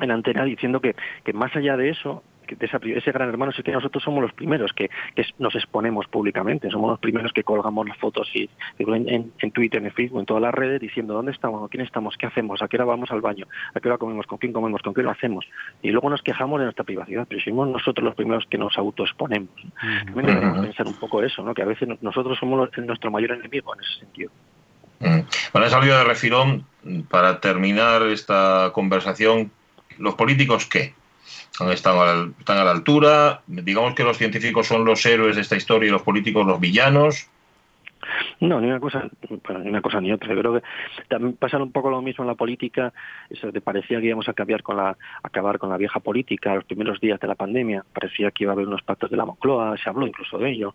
[0.00, 3.62] en antena diciendo que, que más allá de eso de esa, ese gran hermano es
[3.62, 7.88] que nosotros somos los primeros que, que, nos exponemos públicamente, somos los primeros que colgamos
[7.88, 11.32] las fotos y, en, en, en, Twitter, en Facebook, en todas las redes diciendo dónde
[11.32, 14.26] estamos, quién estamos, qué hacemos, a qué hora vamos al baño, a qué hora comemos,
[14.26, 15.46] con quién comemos, con qué lo hacemos.
[15.82, 19.50] Y luego nos quejamos de nuestra privacidad, pero somos nosotros los primeros que nos autoexponemos.
[20.06, 21.54] También debemos pensar un poco eso, ¿no?
[21.54, 24.30] que a veces nosotros somos nuestro mayor enemigo en ese sentido.
[25.52, 26.66] Bueno, he salido de refilón
[27.10, 29.50] para terminar esta conversación.
[29.98, 30.94] ¿Los políticos qué?
[31.72, 33.42] Están a, la, están a la altura.
[33.46, 37.28] Digamos que los científicos son los héroes de esta historia y los políticos los villanos.
[38.40, 40.34] No, ni una cosa, ni una cosa ni otra.
[40.34, 40.62] Yo creo que
[41.08, 42.92] también pasa un poco lo mismo en la política.
[43.30, 46.64] Eso te parecía que íbamos a cambiar con la, acabar con la vieja política los
[46.64, 47.84] primeros días de la pandemia.
[47.92, 50.74] Parecía que iba a haber unos pactos de la Moncloa, se habló incluso de ello.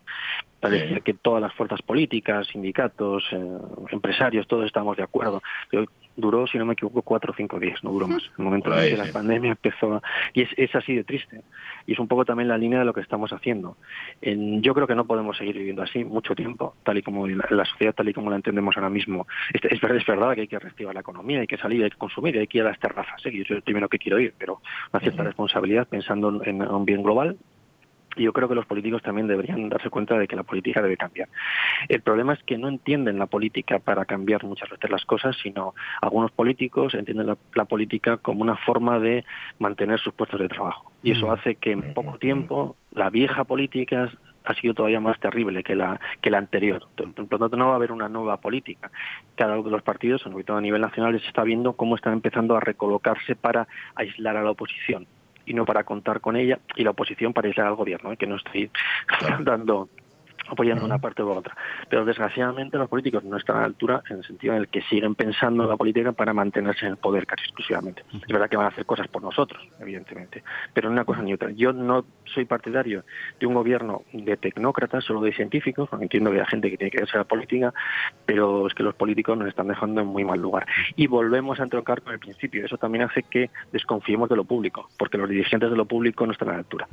[0.59, 1.01] Parecía sí.
[1.01, 3.57] que todas las fuerzas políticas, sindicatos, eh,
[3.91, 5.41] empresarios, todos estábamos de acuerdo.
[5.71, 5.85] Yo,
[6.19, 8.23] duró, si no me equivoco, cuatro o cinco días, no duró más.
[8.23, 10.01] En el momento en que la pandemia empezó a...
[10.33, 11.41] Y es, es, así de triste.
[11.85, 13.77] Y es un poco también la línea de lo que estamos haciendo.
[14.21, 17.45] En, yo creo que no podemos seguir viviendo así mucho tiempo, tal y como la,
[17.49, 19.27] la sociedad, tal y como la entendemos ahora mismo.
[19.53, 21.89] Es, es, verdad, es verdad que hay que reactivar la economía, hay que salir, hay
[21.89, 23.25] que consumir, hay que ir a las terrazas.
[23.25, 23.31] ¿eh?
[23.31, 25.27] Yo soy el primero que quiero ir, pero una cierta uh -huh.
[25.27, 27.37] responsabilidad pensando en, en un bien global
[28.19, 30.97] y yo creo que los políticos también deberían darse cuenta de que la política debe
[30.97, 31.29] cambiar.
[31.87, 35.73] El problema es que no entienden la política para cambiar muchas veces las cosas, sino
[36.01, 39.23] algunos políticos entienden la, la política como una forma de
[39.57, 40.91] mantener sus puestos de trabajo.
[41.01, 44.11] Y eso hace que en poco tiempo la vieja política
[44.43, 46.87] ha sido todavía más terrible que la que la anterior.
[46.95, 48.91] Por lo tanto, no va a haber una nueva política.
[49.35, 52.13] Cada uno de los partidos, sobre todo a nivel nacional, se está viendo cómo están
[52.13, 55.07] empezando a recolocarse para aislar a la oposición
[55.49, 58.17] y no para contar con ella y la oposición para aislar al gobierno, ¿eh?
[58.17, 58.69] que no estoy
[59.41, 59.89] dando
[60.51, 61.55] apoyando una parte u otra.
[61.89, 64.81] Pero desgraciadamente los políticos no están a la altura en el sentido en el que
[64.83, 68.03] siguen pensando la política para mantenerse en el poder casi exclusivamente.
[68.13, 71.33] Es verdad que van a hacer cosas por nosotros, evidentemente, pero en una cosa ni
[71.33, 71.51] otra.
[71.51, 73.03] Yo no soy partidario
[73.39, 76.91] de un gobierno de tecnócratas, solo de científicos, porque entiendo que hay gente que tiene
[76.91, 77.73] que verse a la política,
[78.25, 80.65] pero es que los políticos nos están dejando en muy mal lugar.
[80.95, 82.65] Y volvemos a entroncar con el principio.
[82.65, 86.31] Eso también hace que desconfiemos de lo público, porque los dirigentes de lo público no
[86.31, 86.87] están a la altura.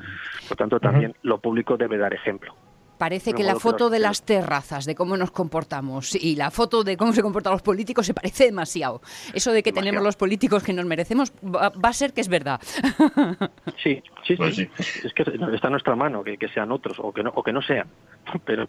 [0.48, 2.54] Por tanto, también lo público debe dar ejemplo.
[2.98, 6.96] Parece que la foto de las terrazas, de cómo nos comportamos y la foto de
[6.96, 9.00] cómo se comportan los políticos se parece demasiado.
[9.34, 12.28] Eso de que tenemos los políticos que nos merecemos va, va a ser que es
[12.28, 12.60] verdad.
[13.82, 14.68] Sí, sí, Pues sí.
[15.04, 17.52] Es que está en nuestra mano que, que sean otros o que no o que
[17.52, 17.86] no sean,
[18.44, 18.68] pero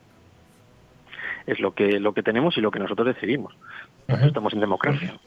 [1.46, 3.56] es lo que lo que tenemos y lo que nosotros decidimos.
[4.08, 5.18] Estamos en democracia.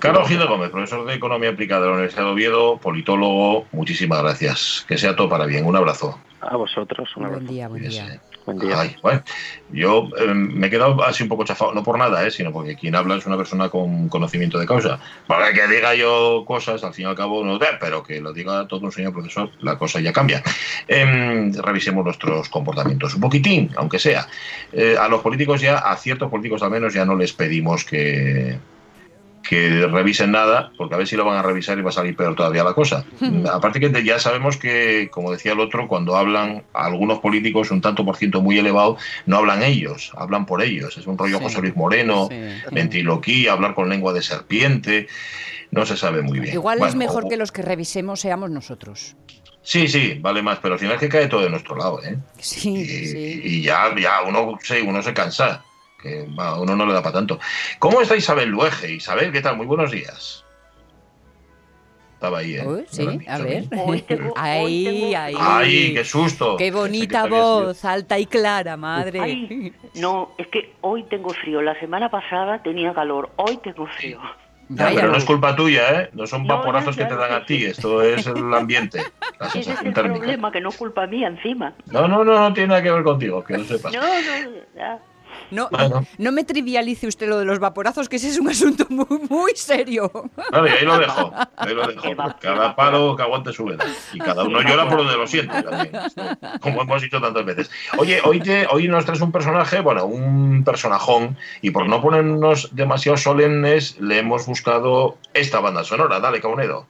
[0.00, 4.22] Carlos Gil de Gómez, profesor de Economía Aplicada de la Universidad de Oviedo, politólogo, muchísimas
[4.22, 4.84] gracias.
[4.88, 5.64] Que sea todo para bien.
[5.64, 6.18] Un abrazo.
[6.40, 7.52] A vosotros, un buen abrazo.
[7.52, 8.20] día, buen día.
[8.44, 8.80] Buen día.
[8.80, 9.22] Ay, bueno,
[9.70, 12.74] yo eh, me he quedado así un poco chafado, no por nada, eh, sino porque
[12.74, 14.98] quien habla es una persona con conocimiento de causa.
[15.28, 18.66] Para que diga yo cosas, al fin y al cabo, no, pero que lo diga
[18.66, 20.42] todo un señor profesor, la cosa ya cambia.
[20.88, 24.26] Em, revisemos nuestros comportamientos un poquitín, aunque sea.
[24.72, 28.58] Eh, a los políticos ya, a ciertos políticos al menos, ya no les pedimos que,
[29.42, 32.14] que revisen nada, porque a ver si lo van a revisar y va a salir
[32.16, 33.04] peor todavía la cosa.
[33.52, 38.04] Aparte que ya sabemos que, como decía el otro, cuando hablan algunos políticos un tanto
[38.04, 40.96] por ciento muy elevado, no hablan ellos, hablan por ellos.
[40.96, 41.44] Es un rollo Sí.
[41.44, 42.36] José Luis Moreno, Sí.
[43.48, 45.08] hablar con lengua de serpiente,
[45.70, 46.54] no se sabe muy bien.
[46.54, 49.16] Igual es mejor o- que los que revisemos seamos nosotros.
[49.64, 52.16] Sí, sí, vale más, pero al final es que cae todo de nuestro lado, ¿eh?
[52.38, 53.40] Sí, y, sí.
[53.44, 55.64] y ya, ya uno, uno se cansa,
[56.02, 57.38] que va, uno no le da para tanto.
[57.78, 58.92] ¿Cómo está Isabel Luege?
[58.92, 59.56] Isabel, ¿qué tal?
[59.56, 60.44] Muy buenos días.
[62.14, 62.64] Estaba ahí, ¿eh?
[62.66, 63.64] Uy, sí, a ver.
[63.84, 65.34] Hoy tengo- hoy Ahí, ahí.
[65.38, 66.56] ¡Ay, qué susto!
[66.56, 69.20] Qué bonita sido- voz, alta y clara, madre.
[69.20, 71.62] Ay, no, es que hoy tengo frío.
[71.62, 73.30] La semana pasada tenía calor.
[73.36, 74.20] Hoy tengo frío.
[74.68, 76.10] Ya, pero no es culpa tuya, ¿eh?
[76.12, 78.98] No son No, vaporazos que te dan a ti, esto es el ambiente,
[79.40, 80.18] la Ese es sensación el térmica.
[80.20, 81.74] problema, que no es culpa mía encima.
[81.86, 83.92] No, no, no, no tiene nada que ver contigo, que lo sepas.
[83.92, 84.98] No, no, ya.
[85.50, 86.06] No, Bueno.
[86.18, 89.52] no me trivialice usted lo de los vaporazos, que ese es un asunto muy, muy
[89.54, 90.10] serio.
[90.50, 92.02] Vale, ahí lo dejo, ahí lo dejo.
[92.40, 93.84] Cada palo que aguante su vela.
[94.12, 95.92] Y cada uno llora por donde lo siente también.
[96.60, 97.70] Como hemos dicho tantas veces.
[97.98, 102.74] Oye, hoy, te, hoy nos traes un personaje, bueno, un personajón, y por no ponernos
[102.74, 106.20] demasiado solemnes, le hemos buscado esta banda sonora.
[106.20, 106.86] Dale, Caunedo.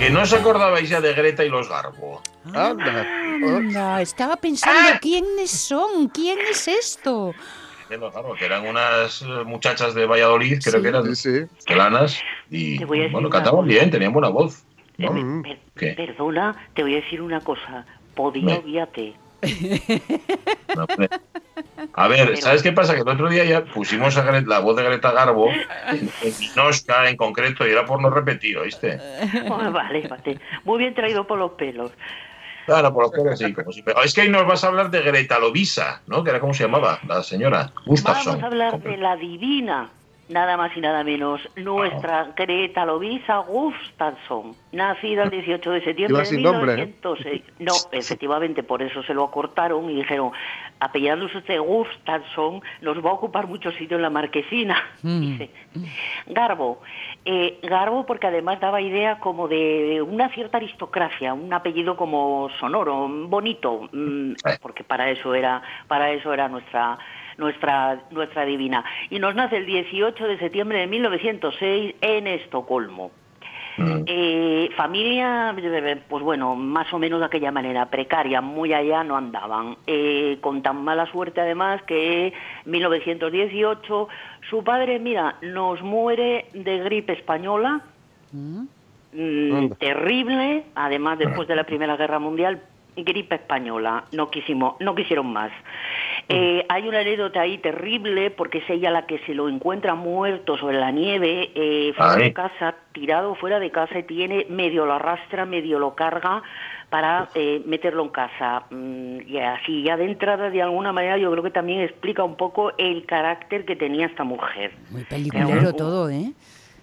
[0.00, 2.22] Que no os acordabais ya de Greta y los Garbo.
[2.54, 3.06] Anda.
[3.44, 6.08] Anda, estaba pensando, ¿quiénes son?
[6.08, 7.34] ¿Quién es esto?
[8.38, 10.82] Que eran unas eh, muchachas de Valladolid, creo Sí.
[10.82, 14.64] que eran Sí, y bueno, cantaban bien, tenían buena voz.
[14.96, 15.12] ¿no?
[15.12, 15.42] Mm.
[15.42, 15.92] per- ¿Qué?
[15.94, 17.84] Perdona, te voy a decir una cosa.
[18.14, 19.14] Podía obviarte.
[20.76, 20.86] No.
[21.94, 22.94] A ver, ¿sabes qué pasa?
[22.94, 27.16] Que el otro día ya pusimos a la voz de Greta Garbo en, Minoska en
[27.16, 29.00] concreto y era por no repetir, ¿oíste?
[29.50, 30.38] Ah, vale, vale.
[30.64, 31.92] Muy bien traído por los pelos.
[32.66, 33.70] Claro, por lo que sí, como
[34.04, 36.22] Es que hoy nos vas a hablar de Greta Lovisa, ¿no?
[36.22, 38.40] Que era como se llamaba, la señora Gustafsson.
[38.40, 39.90] Vamos a hablar de la divina,
[40.30, 46.26] nada más y nada menos, nuestra Greta Lovisa Gustafsson, nacida el 18 de septiembre de
[46.26, 46.76] sin nombre, ¿eh?
[47.02, 47.42] 1906.
[47.58, 50.30] No, efectivamente, por eso se lo acortaron y dijeron,
[50.78, 54.76] apellidándose usted Gustafsson, nos va a ocupar mucho sitio en la marquesina.
[55.02, 55.50] Dice.
[56.26, 56.80] Garbo.
[57.24, 63.08] Eh, Garbo porque además daba idea como de una cierta aristocracia, un apellido como sonoro,
[63.08, 64.58] bonito, mm, Eh.
[64.62, 66.98] porque para eso era, para eso era nuestra
[67.40, 68.84] nuestra nuestra divina.
[69.10, 73.10] Y nos nace el 18 de septiembre de 1906 en Estocolmo.
[73.76, 74.02] Mm.
[74.06, 75.54] Eh, familia,
[76.08, 79.76] pues bueno, más o menos de aquella manera, precaria, muy allá no andaban.
[79.86, 82.32] Eh, con tan mala suerte además que
[82.66, 84.08] 1918
[84.50, 87.80] su padre, mira, nos muere de gripe española,
[88.32, 89.76] mm, Anda.
[89.76, 92.60] terrible, además después de la Primera Guerra Mundial,
[92.96, 95.52] gripe española, no quisimos, no quisieron más.
[96.32, 100.56] Eh, hay una anécdota ahí terrible porque es ella la que se lo encuentra muerto
[100.56, 102.22] sobre la nieve, eh, fuera Ay.
[102.22, 106.42] de casa, tirado fuera de casa y tiene medio lo arrastra, medio lo carga
[106.88, 108.64] para eh, meterlo en casa.
[108.70, 112.36] Mm, y así ya de entrada, de alguna manera, yo creo que también explica un
[112.36, 114.72] poco el carácter que tenía esta mujer.
[114.90, 116.32] Muy peliculero todo, ¿eh?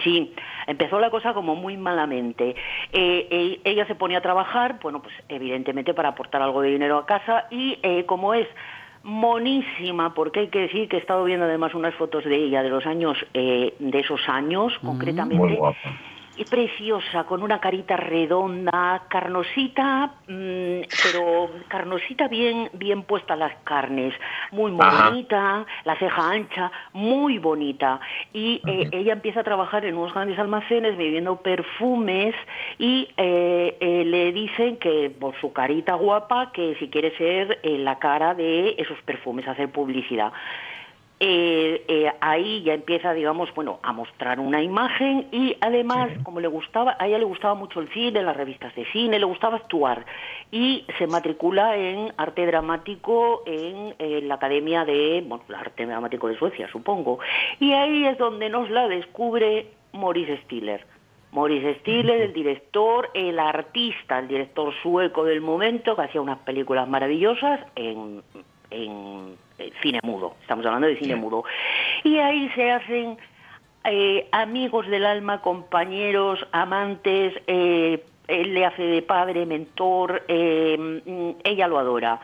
[0.04, 0.34] Sí,
[0.68, 2.50] empezó la cosa como muy malamente.
[2.92, 6.98] Eh, eh, ella se ponía a trabajar, bueno, pues evidentemente para aportar algo de dinero
[6.98, 8.48] a casa y eh, como es
[9.08, 12.70] monísima, porque hay que decir que he estado viendo además unas fotos de ella de
[12.70, 15.78] los años, eh, de esos años Muy concretamente, guapa.
[16.38, 24.14] Y preciosa, con una carita redonda, carnosita, mm, pero carnosita bien, bien puesta las carnes,
[24.52, 28.00] muy bonita, la ceja ancha, muy bonita.
[28.34, 32.36] Y eh, ella empieza a trabajar en unos grandes almacenes vendiendo perfumes
[32.78, 37.78] y eh, eh, le dicen que por su carita guapa, que si quiere ser eh,
[37.78, 40.32] la cara de esos perfumes, hacer publicidad.
[41.20, 46.48] Eh, eh, ahí ya empieza, digamos, bueno, a mostrar una imagen y además, como le
[46.48, 50.06] gustaba, a ella le gustaba mucho el cine, las revistas de cine, le gustaba actuar
[50.52, 56.28] y se matricula en arte dramático en, eh, la Academia de, bueno, el arte dramático
[56.28, 57.18] de Suecia, supongo.
[57.60, 60.86] Y ahí es donde nos la descubre Maurice Stiller.
[61.32, 66.88] Maurice Stiller, el director, el artista, el director sueco del momento, que hacía unas películas
[66.88, 68.22] maravillosas en,
[68.70, 69.36] en,
[69.82, 70.36] cine mudo.
[70.42, 71.44] Estamos hablando de cine mudo.
[72.04, 73.18] Y ahí se hacen
[73.84, 77.34] eh, amigos del alma, compañeros, amantes.
[77.48, 80.24] eh, él le hace de padre, mentor.
[80.28, 82.20] eh, mm, ella lo adora.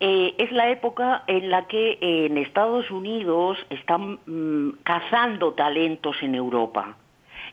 [0.00, 6.16] Eh, es la época en la que eh, en Estados Unidos están mm, cazando talentos
[6.22, 6.96] en Europa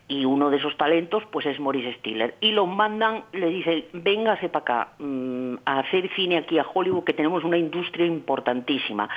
[0.07, 2.35] y uno de esos talentos pues es Maurice Stiller.
[2.39, 7.03] Y los mandan le dicen véngase para acá mm, a hacer cine aquí a Hollywood
[7.03, 9.09] que tenemos una industria importantísima.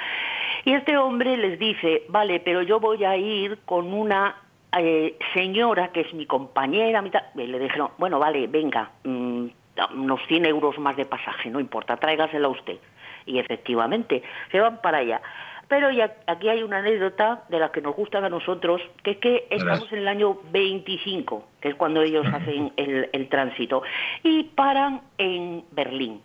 [0.64, 4.36] Y este hombre les dice vale pero yo voy a ir con una
[4.76, 7.24] eh, señora que es mi compañera mi tal".
[7.36, 9.46] Y le dijeron bueno vale venga mm,
[9.94, 12.78] unos 100 euros más de pasaje no importa tráigasela usted
[13.26, 15.22] y efectivamente se van para allá
[15.70, 19.16] pero ya aquí hay una anécdota de la que nos gusta a nosotros, que es
[19.18, 23.84] que estamos en el año 25, que es cuando ellos hacen el, el tránsito,
[24.24, 26.22] y paran en Berlín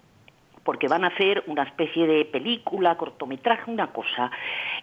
[0.63, 4.31] porque van a hacer una especie de película, cortometraje, una cosa.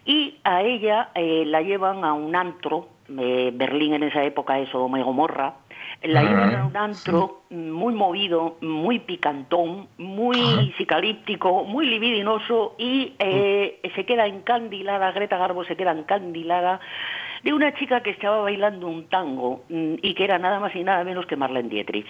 [0.04, 4.68] Y a ella eh, la llevan a un antro, eh, Berlín en esa época es
[4.68, 5.54] Sodoma y Gomorra,
[6.04, 13.80] la llevan a un antro muy movido, muy picantón, muy psicalíptico, muy libidinoso y eh,
[13.94, 16.80] se queda encandilada, Greta Garbo se queda encandilada
[17.42, 20.84] de una chica que estaba bailando un tango mm, y que era nada más y
[20.84, 22.06] nada menos que Marlene Dietrich.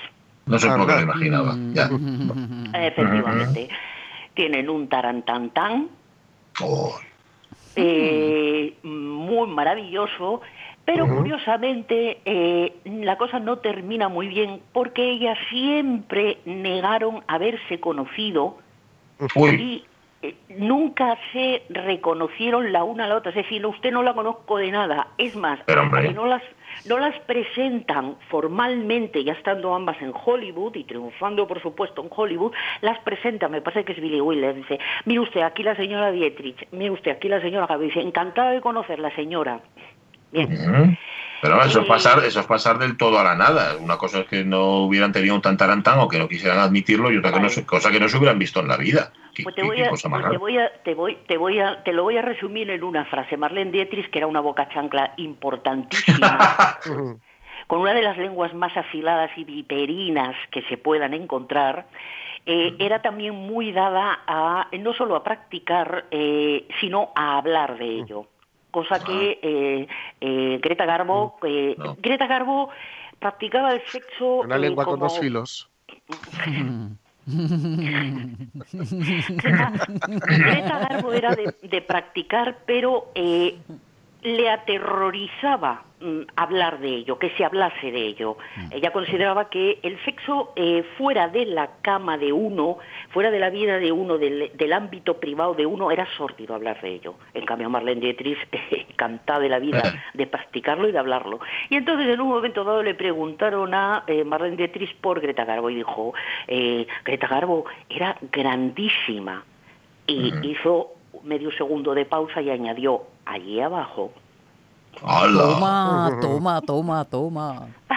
[0.47, 1.53] No sé por lo que me imaginaba.
[1.55, 1.75] Mm.
[1.75, 1.89] Ya.
[2.87, 3.69] Efectivamente.
[4.35, 5.89] Tienen un tarantantán
[6.61, 6.95] Oh,
[7.77, 10.43] eh, muy maravilloso,
[10.85, 18.59] pero curiosamente eh, la cosa no termina muy bien porque ellas siempre negaron haberse conocido
[19.37, 19.85] Uy, y
[20.23, 23.31] eh, nunca se reconocieron la una a la otra.
[23.31, 25.09] Es decir, usted no la conozco de nada.
[25.19, 26.09] Es más, Pero, hasta hombre.
[26.09, 26.43] que no las,
[26.89, 32.53] no las presentan formalmente, ya estando ambas en Hollywood y triunfando, por supuesto, en Hollywood,
[32.83, 36.69] las presenta, me parece que es Billy Wilder, dice, mire usted, aquí la señora Dietrich,
[36.71, 39.61] mire usted, aquí la señora Gaby, dice, encantada de conocerla, señora.
[40.33, 40.99] Bien.
[41.41, 43.77] Pero eso es, pasar, eso es pasar del todo a la nada.
[43.77, 47.17] Una cosa es que no hubieran tenido un tantarantán o que no quisieran admitirlo y
[47.17, 49.13] otra que no, se- cosa que no se hubieran visto en la vida.
[49.35, 50.39] Qué, Pues te qué- voy, qué a, cosa más pues te rara.
[50.39, 53.37] voy a, te voy, te voy a, te lo voy a resumir en una frase.
[53.37, 56.79] Marlene Dietrich, que era una boca chancla importantísima,
[57.67, 61.87] con una de las lenguas más afiladas y viperinas que se puedan encontrar,
[62.47, 67.87] eh, era también muy dada a no solo a practicar, eh, sino a hablar de
[67.99, 68.27] ello.
[68.73, 69.87] Cosa que eh,
[70.21, 71.95] eh, Greta Garbo, eh, No.
[72.01, 72.71] Greta Garbo
[73.19, 75.69] practicaba el sexo Una eh, lengua con dos filos.
[79.37, 79.73] Greta,
[80.09, 83.59] Greta Garbo era de, de practicar, pero eh,
[84.23, 88.37] le aterrorizaba mm, hablar de ello, que se hablase de ello.
[88.71, 92.79] Ella consideraba que el sexo eh, fuera de la cama de uno,
[93.11, 96.81] fuera de la vida de uno, del, del ámbito privado de uno, era sórdido hablar
[96.81, 97.15] de ello.
[97.35, 98.39] En cambio, Marlene Dietrich
[98.71, 99.83] encantada de la vida
[100.15, 101.41] de practicarlo y de hablarlo.
[101.69, 105.69] Y entonces, en un momento dado, le preguntaron a eh, Marlene Dietrich por Greta Garbo
[105.69, 106.15] y dijo,
[106.47, 109.45] eh, Greta Garbo era grandísima.
[110.07, 114.13] Y hizo medio segundo de pausa y añadió, allí abajo.
[115.03, 115.43] ¡Hala!
[115.43, 117.67] Toma, toma, toma, toma.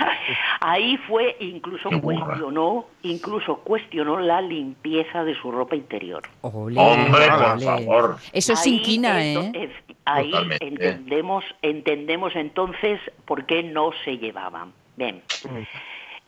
[0.61, 6.23] Ahí fue, incluso cuestionó, incluso cuestionó la limpieza de su ropa interior.
[6.41, 8.17] Hombre, por favor.
[8.31, 9.51] Eso es inquina, ¿eh?
[9.53, 10.67] es- Ahí Totalmente.
[10.67, 14.71] entendemos, entendemos entonces por qué no se llevaban.
[14.97, 15.21] Bien.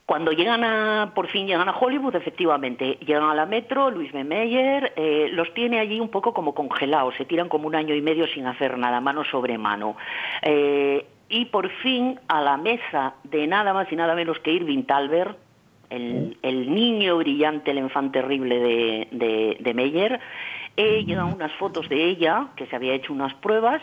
[0.08, 4.24] Cuando llegan a, por fin llegan a Hollywood, efectivamente, llegan a la metro, Luis B.
[4.24, 8.02] Meyer eh, los tiene allí un poco como congelados, se tiran como un año y
[8.02, 9.98] medio sin hacer nada, mano sobre mano.
[10.44, 14.84] Eh, y por fin a la mesa de nada más y nada menos que Irving
[14.84, 15.38] Talbert,
[15.90, 16.38] el,
[16.74, 20.22] niño brillante, el enfant terrible de, de, de Meyer,
[20.78, 23.82] eh, llegan unas fotos de ella, que se había hecho unas pruebas,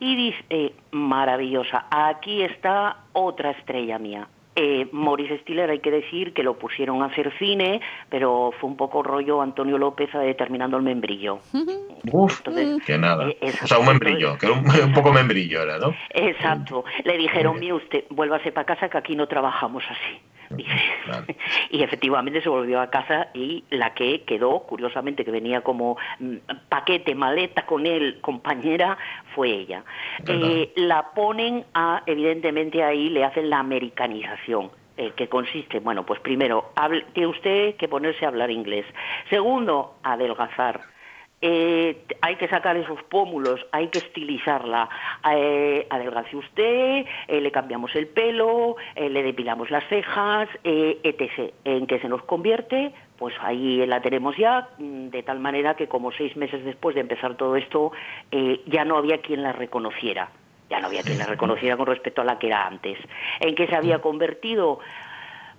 [0.00, 4.26] y dice, eh, maravillosa, aquí está otra estrella mía.
[4.58, 8.76] Eh, Maurice Stiller hay que decir que lo pusieron a hacer cine, pero fue un
[8.76, 11.40] poco rollo Antonio López eh, terminando el membrillo.
[12.12, 13.28] Uf, Entonces, que nada.
[13.28, 15.94] eh, O sea, un membrillo, que era un, un poco membrillo era, ¿no?
[16.10, 16.84] Exacto.
[17.04, 20.18] Le dijeron, mire usted, vuélvase para casa que aquí no trabajamos así.
[20.48, 20.70] Dice.
[21.06, 21.24] Claro.
[21.70, 26.36] Y efectivamente se volvió a casa y la que quedó, curiosamente, que venía como mm,
[26.68, 28.96] paquete, maleta con él, compañera,
[29.34, 29.82] fue ella.
[30.26, 34.70] Eh, la ponen a, evidentemente ahí le hacen la americanización.
[34.98, 38.86] eh, que consiste, bueno, pues primero, hable- tiene usted que ponerse a hablar inglés.
[39.28, 40.80] Segundo, adelgazar.
[41.42, 44.88] Eh, hay que sacar esos pómulos, hay que estilizarla.
[45.32, 51.52] Eh, adelgace usted, eh, le cambiamos el pelo, eh, le depilamos las cejas, eh, etc.
[51.64, 52.92] ¿En qué se nos convierte?
[53.18, 57.02] Pues ahí la tenemos ya, mm, de tal manera que como seis meses después de
[57.02, 57.92] empezar todo esto,
[58.66, 60.30] ya no había quien la reconociera.
[60.68, 62.98] Ya no había quien la reconociera con respecto a la que era antes.
[63.40, 64.80] ¿En qué se había convertido?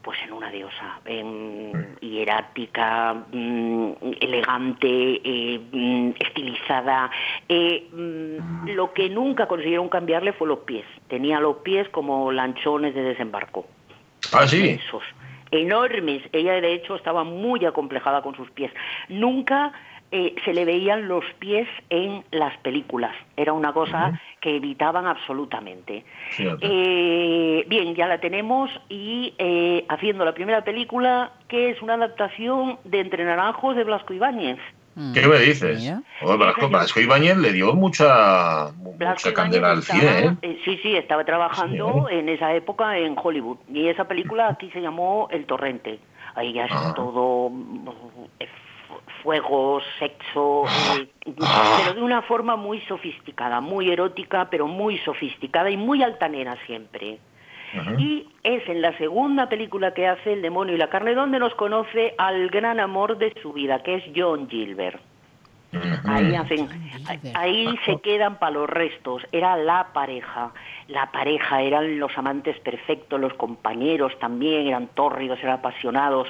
[0.07, 3.91] Pues en una diosa, en hierática, mm,
[4.21, 4.87] elegante,
[5.21, 7.11] eh, mm, estilizada.
[7.49, 10.85] Eh, mm, lo que nunca consiguieron cambiarle fue los pies.
[11.09, 13.67] Tenía los pies como lanchones de desembarco.
[14.31, 14.79] Ah, sí.
[14.81, 15.03] Esos,
[15.51, 16.23] enormes.
[16.31, 18.71] Ella, de hecho, estaba muy acomplejada con sus pies.
[19.09, 19.73] Nunca
[20.11, 23.13] eh, se le veían los pies en las películas.
[23.35, 26.05] Era una cosa que evitaban absolutamente.
[26.61, 32.77] Eh, bien, ya la tenemos y eh, haciendo la primera película, que es una adaptación
[32.83, 34.59] de Entre Naranjos de Blasco Ibáñez.
[34.95, 35.13] Mm.
[35.13, 35.93] ¿Qué me dices?
[36.21, 40.31] Blasco, Blasco Ibáñez le dio mucha, mucha candela al cine, ¿eh?
[40.41, 42.15] eh, sí, sí, estaba trabajando Sí.
[42.15, 43.57] en esa época en Hollywood.
[43.71, 45.99] Y esa película aquí se llamó El Torrente.
[46.33, 46.93] Ahí ya es Ah.
[46.95, 47.89] todo mm,
[48.39, 48.47] eh,
[49.23, 50.65] fuego, sexo,
[50.97, 51.07] eh,
[51.41, 51.77] Ah.
[51.79, 57.19] pero de una forma muy sofisticada, muy erótica, pero muy sofisticada y muy altanera siempre.
[57.97, 61.53] Y es en la segunda película que hace El demonio y la carne donde nos
[61.55, 65.01] conoce al gran amor de su vida, que es John Gilbert.
[66.05, 67.35] Ahí hacen, Gilbert.
[67.35, 69.21] ahí se quedan para los restos.
[69.33, 70.53] Era la pareja,
[70.87, 76.27] la pareja eran los amantes perfectos, los compañeros también eran tórridos, eran apasionados.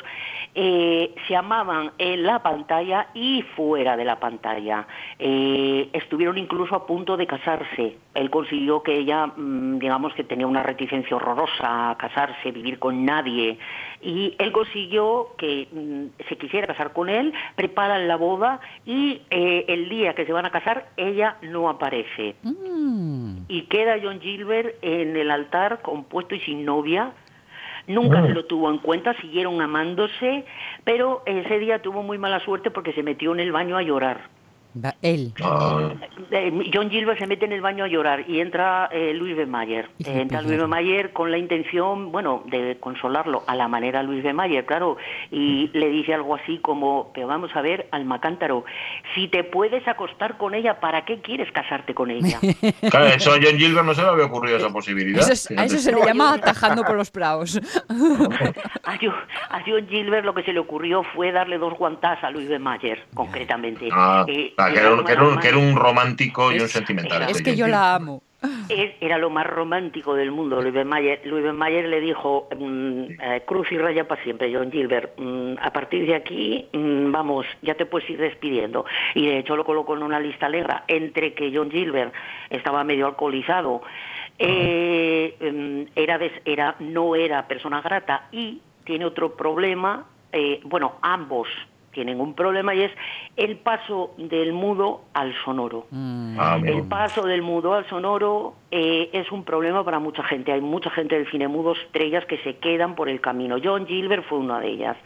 [0.55, 4.87] Eh, se amaban en la pantalla y fuera de la pantalla.
[5.19, 7.97] Eh, estuvieron incluso a punto de casarse.
[8.15, 13.05] Él consiguió que ella, mm, digamos que tenía una reticencia horrorosa a casarse, vivir con
[13.05, 13.59] nadie.
[14.01, 19.65] Y él consiguió que mm, se quisiera casar con él, preparan la boda y eh,
[19.67, 22.35] el día que se van a casar ella no aparece.
[22.41, 23.45] Mm.
[23.47, 24.46] Y queda John Gilbert
[24.81, 27.11] en el altar compuesto y sin novia.
[27.87, 30.43] Nunca se lo tuvo en cuenta, siguieron amándose,
[30.83, 34.36] pero ese día tuvo muy mala suerte porque se metió en el baño a llorar.
[34.83, 35.33] Va- él.
[35.43, 35.91] Ah,
[36.29, 39.45] Eh, John Gilbert se mete en el baño a llorar y entra eh, Luis B.
[39.45, 39.89] Mayer.
[39.99, 40.41] Eh, entra.
[40.41, 40.67] Luis B.
[40.67, 44.33] Mayer con la intención, bueno, de consolarlo a la manera Luis B.
[44.33, 44.97] Mayer, claro,
[45.31, 48.65] y le dice algo así como, pero vamos a ver, Alma Cántaro,
[49.15, 52.39] si te puedes acostar con ella, ¿para qué quieres casarte con ella?
[52.91, 55.21] claro, eso a John Gilbert no se le había ocurrido esa posibilidad.
[55.21, 57.59] Eso es- a eso se le llama atajando por los praos.
[58.83, 59.13] A John,
[59.49, 62.57] a John Gilbert lo que se le ocurrió fue darle dos guantás a Luis B.
[62.59, 63.89] Mayer, concretamente.
[63.91, 66.65] Ah, Eh, ah, que, era un, que era un- que era un romántico y un
[66.65, 67.23] Es- sentimental.
[67.23, 68.21] Es este que yo la amo.
[68.69, 70.61] Es- era lo más romántico del mundo.
[70.61, 74.71] Luis Ben Mayer, Luis Mayer le dijo, mm, eh, cruz y raya para siempre, John
[74.71, 75.13] Gilbert.
[75.17, 78.85] mm, a partir de aquí, mm, vamos, ya te puedes ir despidiendo.
[79.15, 82.13] Y de hecho lo colocó en una lista negra, entre que John Gilbert
[82.51, 83.81] estaba medio alcoholizado,
[84.37, 90.93] eh, mm, era, des- era no era persona grata y tiene otro problema, eh, bueno,
[91.01, 91.47] ambos
[91.91, 92.91] tienen un problema y es
[93.35, 95.87] el paso del mudo al sonoro.
[95.89, 96.37] Mm.
[96.39, 100.51] Ah, El paso del mudo al sonoro eh, es un problema para mucha gente.
[100.51, 103.57] Hay mucha gente del cine mudo, estrellas que se quedan por el camino.
[103.63, 104.97] John Gilbert fue una de ellas.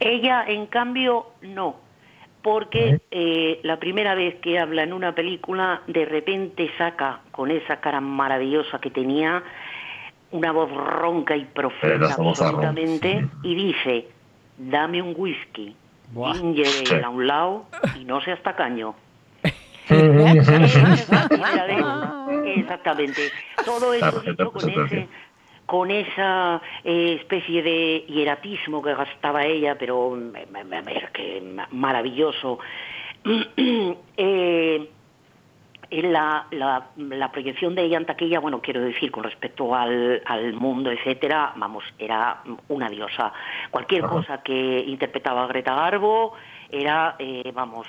[0.00, 1.76] Ella, en cambio, no.
[2.42, 7.80] Porque eh, la primera vez que habla en una película, de repente saca con esa
[7.80, 9.42] cara maravillosa que tenía
[10.30, 14.08] una voz ronca y profunda absolutamente, y dice,
[14.58, 15.74] dame un whisky,
[16.12, 16.34] Buah.
[16.34, 16.66] ginger
[17.04, 17.66] a un lado
[17.98, 18.94] y no seas tacaño.
[22.46, 23.30] Exactamente.
[23.64, 25.08] Todo eso dicho con ese
[25.66, 31.40] con esa eh, especie de hieratismo que gastaba ella, pero me- me- me- me- que
[31.40, 32.58] ma- maravilloso.
[34.18, 34.88] Eh,
[35.90, 40.52] la, la, la proyección de ella en taquilla, bueno, quiero decir, con respecto al, al
[40.54, 43.32] mundo, etcétera, vamos, era una diosa.
[43.70, 44.12] Cualquier Ajá.
[44.12, 46.34] cosa que interpretaba Greta Garbo
[46.70, 47.86] era, eh, vamos,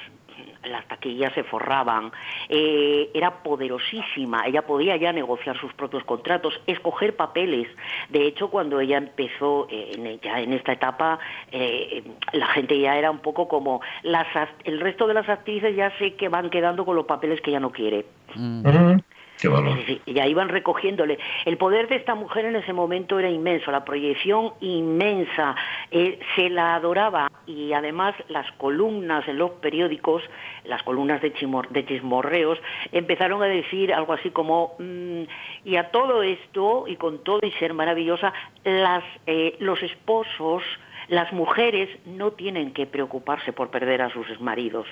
[0.63, 2.11] las taquillas se forraban.
[2.49, 7.67] Eh, era poderosísima, ella podía ya negociar sus propios contratos, escoger papeles.
[8.09, 11.19] De hecho, cuando ella empezó, eh, en, ya en esta etapa,
[11.51, 14.27] eh, la gente ya era un poco como, las,
[14.63, 17.59] el resto de las actrices ya sé que van quedando con los papeles que ella
[17.59, 18.05] no quiere.
[18.35, 19.01] Ujú.
[19.39, 19.77] Qué valor.
[19.85, 21.19] Sí, ya iban recogiéndole.
[21.45, 25.55] El poder de esta mujer en ese momento era inmenso, la proyección inmensa,
[25.91, 30.23] eh, se la adoraba y además las columnas en los periódicos,
[30.65, 32.57] las columnas de, chimor- de chismorreos,
[32.91, 35.23] empezaron a decir algo así como, mm,
[35.65, 38.33] y a todo esto, y con todo y ser maravillosa,
[38.63, 40.63] las, eh, los esposos,
[41.09, 44.87] las mujeres no tienen que preocuparse por perder a sus maridos.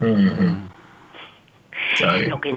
[0.00, 0.30] Ay.
[2.28, 2.54] Lo que,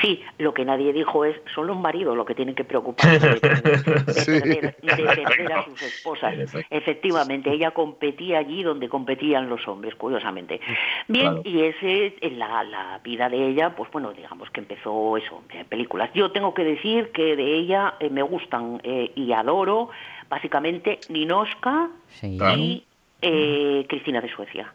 [0.00, 3.40] sí, lo que nadie dijo es, son los maridos los que tienen que preocuparse de,
[4.82, 6.34] perder a sus esposas.
[6.70, 10.60] Efectivamente, ella competía allí donde competían los hombres, curiosamente.
[11.08, 11.42] Bien, Claro.
[11.44, 15.64] y ese es la, la vida de ella, pues bueno, digamos que empezó eso, en
[15.66, 16.10] películas.
[16.14, 19.90] Yo tengo que decir que de ella eh, me gustan eh, y adoro,
[20.28, 22.38] básicamente, Ninoska Sí.
[22.56, 22.84] Y
[23.22, 24.72] eh, Cristina de Suecia.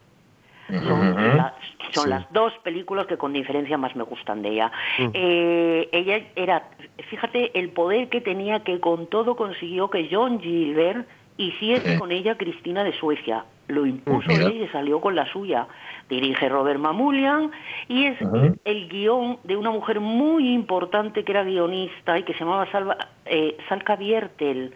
[0.70, 1.54] Son, las,
[1.92, 2.10] son Sí.
[2.10, 4.72] las dos películas que con diferencia más me gustan de ella.
[5.14, 6.64] Eh, ella era,
[7.10, 11.08] fíjate el poder que tenía que con todo consiguió que John Gilbert
[11.38, 11.98] hiciese Sí.
[12.00, 13.46] con ella Cristina de Suecia.
[13.68, 15.68] Lo impuso ella y salió con la suya.
[16.10, 17.52] Dirige Robert Mamulian
[17.88, 18.18] y es
[18.66, 22.98] el guion de una mujer muy importante que era guionista y que se llamaba Salva,
[23.26, 24.74] eh, Salka Biertel.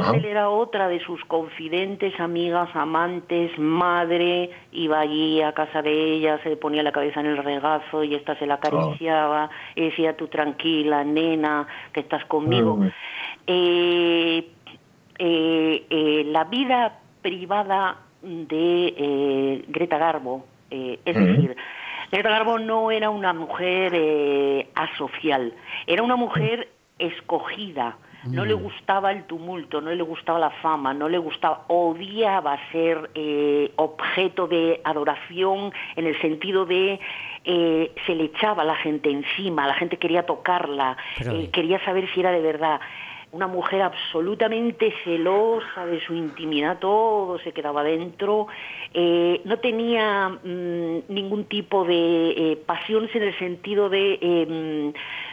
[0.00, 0.16] Ajá.
[0.16, 6.50] era otra de sus confidentes, amigas, amantes, madre, iba allí a casa de ella, se
[6.50, 10.28] le ponía la cabeza en el regazo y esta se la acariciaba, y decía tú
[10.28, 12.78] tranquila, nena, que estás conmigo.
[13.46, 14.48] Eh,
[15.18, 21.56] eh, eh, la vida privada de eh, Greta Garbo, eh, es decir,
[22.10, 25.54] Greta Garbo no era una mujer eh, asocial,
[25.86, 27.96] era una mujer escogida.
[28.24, 33.10] No le gustaba el tumulto, no le gustaba la fama, no le gustaba, odiaba ser
[33.14, 36.98] eh, objeto de adoración en el sentido de
[37.44, 42.20] eh, se le echaba la gente encima, la gente quería tocarla, eh, quería saber si
[42.20, 42.80] era de verdad.
[43.30, 48.46] Una mujer absolutamente celosa de su intimidad, todo se quedaba dentro,
[48.94, 54.46] eh, no tenía mm, ningún tipo de eh, pasiones en el sentido de eh,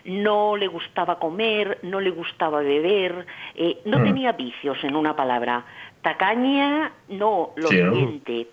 [0.06, 3.26] mm, no le gustaba comer, no le gustaba beber,
[3.56, 4.04] eh, no Mm.
[4.04, 5.66] tenía vicios en una palabra.
[6.02, 8.48] Tacaña, no, lo Sí, siguiente.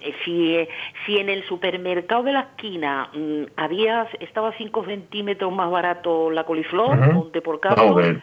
[0.00, 0.68] Eh, Si, eh,
[1.04, 6.44] si en el supermercado de la esquina mm, había estaba 5 centímetros más barato la
[6.44, 7.12] coliflor, Ujú.
[7.12, 7.60] ponte por
[7.94, 8.22] ver.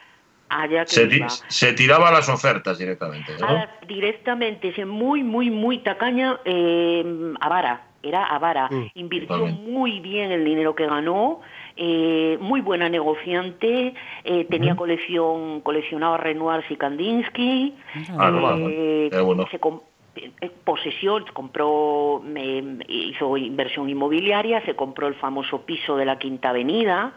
[0.49, 1.29] Allá que Se, ti- iba.
[1.29, 3.47] se tiraba a las ofertas directamente, ¿no?
[3.47, 8.67] A directamente, muy, muy, muy tacaña, eh, avara, era avara.
[8.71, 9.69] Mm, Invirtió totalmente.
[9.71, 11.41] muy bien el dinero que ganó,
[11.75, 13.93] eh, muy buena negociante,
[14.23, 17.75] eh, tenía colección, coleccionaba Renoir y Kandinsky,
[18.17, 19.45] Ah, no, vale, eh, bueno.
[19.51, 19.81] se com-
[20.15, 26.49] eh, posesión, compró, me- hizo inversión inmobiliaria, se compró el famoso piso de la Quinta
[26.49, 27.13] Avenida,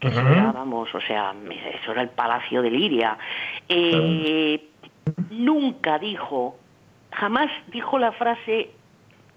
[0.00, 1.32] que eso era, vamos, o sea,
[1.80, 3.16] eso era el Palacio de Liria.
[3.68, 4.68] Eh,
[5.30, 6.56] Nunca dijo,
[7.12, 8.70] jamás dijo la frase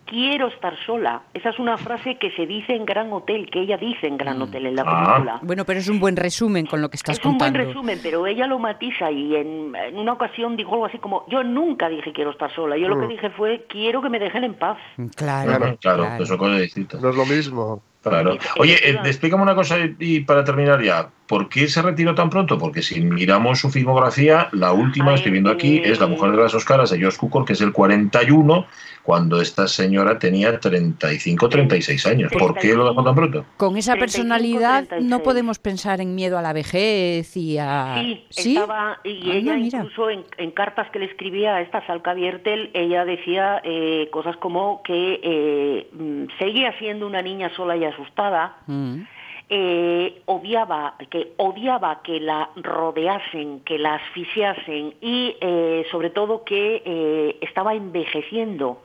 [0.05, 1.21] quiero estar sola.
[1.35, 4.41] Esa es una frase que se dice en Gran Hotel, que ella dice en Gran
[4.41, 5.05] Hotel en la Ah.
[5.05, 5.39] película.
[5.43, 7.67] Bueno, pero es un buen resumen con lo que estás Es un buen contando.
[7.69, 11.43] resumen, pero ella lo matiza y en, en una ocasión dijo algo así como, yo
[11.43, 13.09] nunca dije quiero estar sola, yo lo que Mm.
[13.09, 14.79] dije fue quiero que me dejen en paz.
[15.15, 16.23] Claro, Claro, claro, claro.
[16.23, 16.99] eso cosas distintas.
[16.99, 17.83] No es lo mismo.
[18.01, 18.37] Claro.
[18.57, 21.09] Oye, eh, explícame una cosa y y para terminar ya.
[21.29, 22.57] ¿Por qué se retiró tan pronto?
[22.57, 26.37] Porque si miramos su filmografía, la última, A estoy viendo aquí, es La Mujer de
[26.37, 28.65] las dos caras de George Cukor, que es el 41,
[29.03, 32.31] cuando esta señora tenía 35, 36 años.
[32.31, 33.45] ¿Por qué lo dejó tan pronto?
[33.57, 35.21] Con esa 35, personalidad no 36.
[35.23, 38.01] podemos pensar en miedo a la vejez y a...
[38.29, 39.77] Sí, estaba, y ella mira.
[39.79, 44.35] incluso en, en cartas que le escribía a esta Salca Biertel, ella decía eh, cosas
[44.37, 49.01] como que eh, mm, seguía siendo una niña sola y asustada, Mm.
[49.49, 56.81] Eh, odiaba, que odiaba que la rodeasen, que la asfixiasen y eh, sobre todo que
[56.85, 58.83] eh, estaba envejeciendo.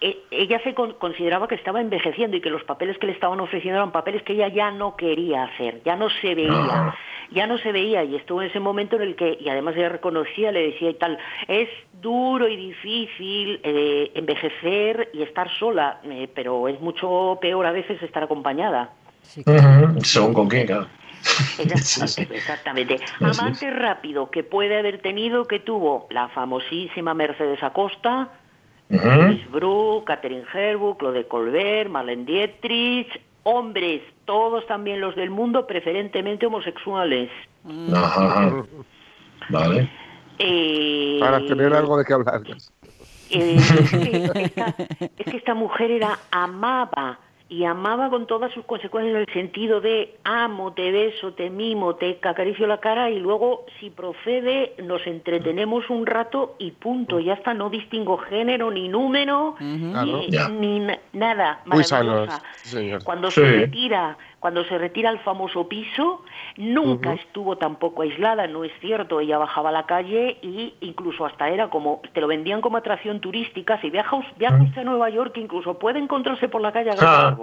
[0.00, 3.38] E- ella se con- consideraba que estaba envejeciendo y que los papeles que le estaban
[3.40, 6.94] ofreciendo eran papeles que ella ya no quería hacer, ya no se veía, Ah.
[7.30, 9.90] ya no se veía y estuvo en ese momento en el que, y además ella
[9.90, 11.68] reconocía, le decía y tal, es
[12.00, 18.02] duro y difícil eh, envejecer y estar sola, eh, pero es mucho peor a veces
[18.02, 18.90] estar acompañada.
[20.04, 20.86] Según con quién, claro.
[21.58, 22.36] Exactamente.
[22.36, 23.00] exactamente.
[23.20, 28.28] Amante rápido que puede haber tenido, que tuvo la famosísima Mercedes Acosta,
[28.90, 29.08] Ujú.
[29.08, 36.46] Louise Brooke, Catherine Herwood, Claude Colbert, Marlene Dietrich, hombres, todos también los del mundo, preferentemente
[36.46, 37.30] homosexuales.
[37.94, 38.64] Ajá, ajá.
[39.48, 39.88] Vale.
[40.38, 42.42] Eh, Para tener algo de qué hablar.
[43.30, 44.74] eh, es, que esta,
[45.16, 47.18] es que esta mujer era amaba
[47.52, 51.96] y amaba con todas sus consecuencias en el sentido de amo, te beso, te mimo,
[51.96, 57.34] te acaricio la cara y luego si procede nos entretenemos un rato y punto, ya
[57.34, 61.60] está, no distingo género ni número ni, nada.
[61.66, 62.30] Muy sanos,
[62.62, 63.04] señor.
[63.04, 63.42] Cuando Sí.
[63.42, 66.24] se retira, cuando se retira al famoso piso,
[66.56, 69.20] nunca estuvo tampoco aislada, no es cierto.
[69.20, 73.20] Ella bajaba a la calle y incluso hasta era como, te lo vendían como atracción
[73.20, 73.80] turística.
[73.80, 77.28] Si viaja, viaja usted a Nueva York, incluso puede encontrarse por la calle a Greta
[77.28, 77.36] Ah.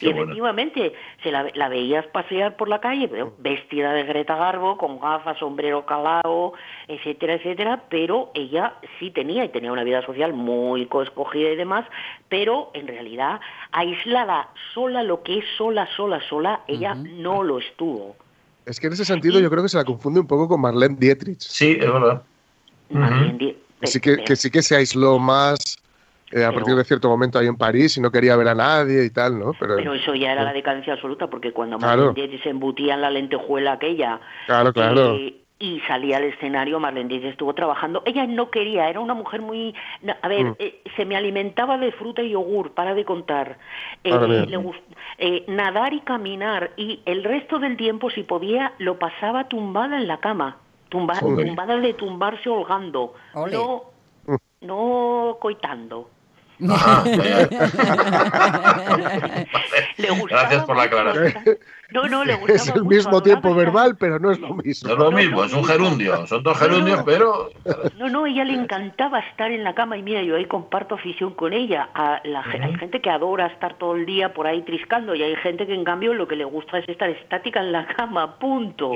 [0.00, 0.22] Y bueno.
[0.22, 4.98] efectivamente, se la, la veías pasear por la calle, pero vestida de Greta Garbo, con
[5.00, 6.54] gafas, sombrero calao,
[6.88, 11.84] etcétera, etcétera, pero ella sí tenía, y tenía una vida social muy coescogida y demás,
[12.28, 13.40] pero en realidad
[13.72, 18.16] aislada, sola, lo que es sola, sola, sola, ella no lo estuvo.
[18.66, 20.96] Es que en ese sentido yo creo que se la confunde un poco con Marlene
[20.98, 21.40] Dietrich.
[21.40, 22.22] Sí, es verdad.
[22.90, 25.78] Que, que sí que se aisló más
[26.32, 28.54] eh, a Pero- partir de cierto momento ahí en París y no quería ver a
[28.54, 29.52] nadie y tal, ¿no?
[29.58, 32.06] Pero, Pero eso ya era la decadencia absoluta, porque cuando Claro.
[32.06, 35.14] Marlene Dietrich se embutía en la lentejuela aquella claro, claro.
[35.14, 38.02] eh, y salía al escenario, Marlene Dietrich estuvo trabajando.
[38.04, 39.74] Ella no quería, era una mujer muy...
[40.22, 40.54] A ver, Mm.
[40.60, 43.58] eh, se me alimentaba de fruta y yogur, para de contar.
[44.04, 44.10] Eh,
[44.46, 44.82] le gust-
[45.18, 50.06] eh, nadar y caminar, y el resto del tiempo, si podía, lo pasaba tumbada en
[50.06, 50.58] la cama.
[50.90, 53.52] Tumba- tumbada de tumbarse holgando, Ole.
[53.56, 53.82] no,
[54.60, 56.08] no coitando.
[59.96, 61.34] Le gustaba Gracias por la aclaración.
[61.90, 64.88] No, no, le gustaba Es el mismo tiempo verbal, pero no es lo mismo.
[64.88, 66.26] No es lo mismo, es un gerundio.
[66.26, 67.50] Son dos gerundios, pero.
[67.96, 71.34] No, no, ella le encantaba estar en la cama y mira, yo ahí comparto afición
[71.34, 71.88] con ella.
[71.94, 75.36] A la, Hay gente que adora estar todo el día por ahí triscando y hay
[75.36, 78.92] gente que en cambio lo que le gusta es estar estática en la cama, punto.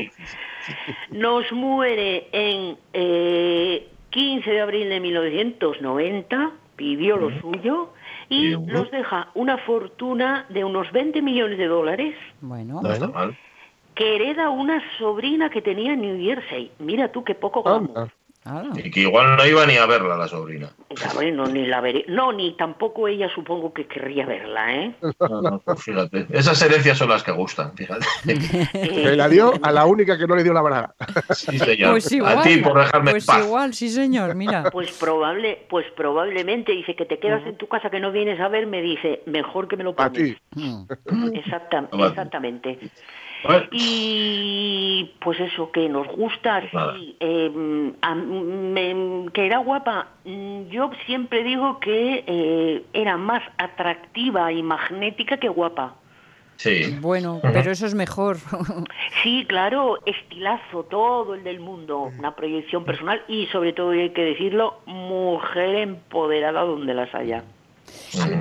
[1.11, 6.51] Nos muere en eh, 15 de abril de 1990,
[6.83, 7.91] pidió lo suyo
[8.28, 13.37] y nos deja una fortuna de unos 20 millones de dólares Bueno, No está mal.
[13.95, 16.72] que hereda una sobrina que tenía en New Jersey.
[16.80, 18.11] Mira tú qué poco glamour.
[18.74, 20.70] Y que igual no iba ni a verla la sobrina.
[20.97, 22.05] Ya, bueno, ni la veré.
[22.09, 24.95] No, ni tampoco ella supongo que querría verla, ¿eh?
[25.20, 26.26] No, no, pues fíjate.
[26.30, 28.05] Esas herencias son las que gustan, fíjate.
[28.72, 30.95] Que la dio a la única que no le dio la braga.
[31.30, 31.93] Sí, señor.
[31.93, 32.38] Pues igual.
[32.38, 33.45] a ti por dejarme pues paz.
[33.45, 34.64] igual, sí, señor, mira.
[34.72, 38.49] Pues probable, pues probablemente dice que te quedas en tu casa que no vienes a
[38.49, 40.36] ver, me dice, mejor que me lo A ti.
[40.57, 40.84] Mm.
[41.07, 41.38] Vale.
[41.38, 42.78] exactamente.
[43.72, 46.62] Y pues eso, que nos gusta,
[47.20, 50.09] eh, a- me- que era guapa.
[50.70, 55.95] Yo siempre digo que eh, era más atractiva y magnética que guapa.
[56.57, 56.97] sí.
[57.01, 58.36] Bueno, pero eso es mejor.
[59.22, 64.11] Sí, claro, estilazo, todo el del mundo, una proyección personal y sobre todo, y hay
[64.11, 67.45] que decirlo, mujer empoderada donde las haya.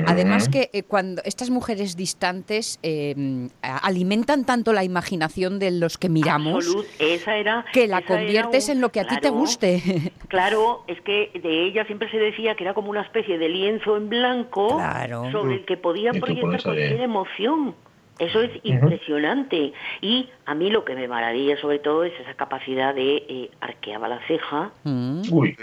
[0.07, 6.09] Además que eh, cuando estas mujeres distantes eh, alimentan tanto la imaginación de los que
[6.09, 7.65] miramos Absolut, esa era...
[7.73, 9.81] que la esa era conviertes un- en lo que a ti te claro, guste.
[10.27, 13.97] Claro, es que de ella siempre se decía que era como una especie de lienzo
[13.97, 15.31] en blanco Claro.
[15.31, 17.75] sobre el que podía proyectar cualquier emoción.
[18.19, 19.73] Eso es impresionante.
[20.01, 24.07] Y a mí lo que me maravilla sobre todo es esa capacidad de eh, arqueaba
[24.07, 25.21] la ceja Mm.
[25.31, 25.57] Uy,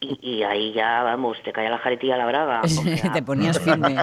[0.00, 2.60] y, y ahí ya, vamos, te caía la jaretilla a la braga.
[2.64, 3.96] o sea, te ponías firme.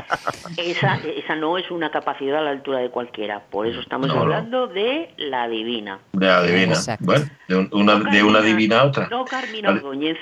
[0.58, 3.42] esa, esa no es una capacidad a la altura de cualquiera.
[3.50, 4.22] Por eso estamos No, no.
[4.22, 6.00] hablando de la divina.
[6.14, 6.74] de adivina.
[6.74, 7.06] Exacto.
[7.06, 9.08] Bueno, de, un- una, No, de una Carmina- divina a otra.
[9.10, 9.72] No, Carmina.
[9.72, 10.18] Ordóñez,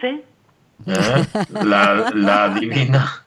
[0.86, 3.26] La, la divina.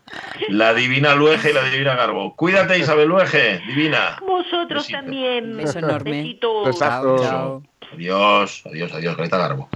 [0.49, 2.35] La divina Luege y la divina Garbo.
[2.35, 4.19] Cuídate, Isabel Luege, divina.
[4.27, 4.99] Vosotros Besito.
[4.99, 5.57] también.
[5.57, 6.39] Beso enorme.
[6.79, 7.63] Chao.
[7.93, 9.69] Adiós, adiós, adiós, Greta Garbo.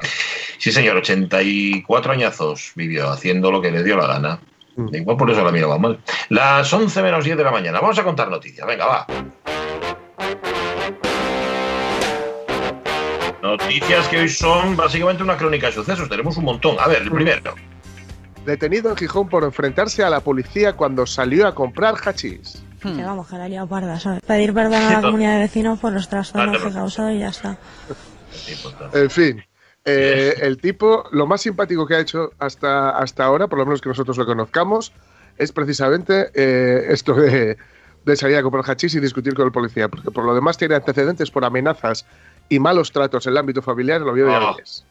[0.58, 4.38] Sí, señor, 84 añazos vivió haciendo lo que le dio la gana.
[4.76, 4.94] Mm.
[4.94, 5.98] Igual por eso la miraba mal.
[6.28, 7.80] Las 11 menos 10 de la mañana.
[7.80, 8.66] Vamos a contar noticias.
[8.66, 9.06] Venga, va.
[13.52, 16.08] Noticias que hoy son básicamente una crónica de sucesos.
[16.08, 16.76] Tenemos un montón.
[16.80, 17.54] A ver, el primero.
[18.46, 22.64] Detenido en Gijón por enfrentarse a la policía cuando salió a comprar hachís.
[22.80, 24.22] Que vamos, que la liado parda, ¿sabes?
[24.22, 27.28] Pedir perdón a la comunidad de vecinos por los trastornos que he causado y ya
[27.28, 27.58] está.
[28.94, 29.44] En fin,
[29.84, 33.82] eh, el tipo, lo más simpático que ha hecho hasta, hasta ahora, por lo menos
[33.82, 34.94] que nosotros lo conozcamos,
[35.36, 37.58] es precisamente eh, esto de,
[38.06, 40.74] de salir a comprar hachís y discutir con el policía, porque por lo demás tiene
[40.74, 42.06] antecedentes por amenazas
[42.54, 44.36] y malos tratos en el ámbito familiar en Oviedo y Oh.
[44.36, 44.84] Avilés.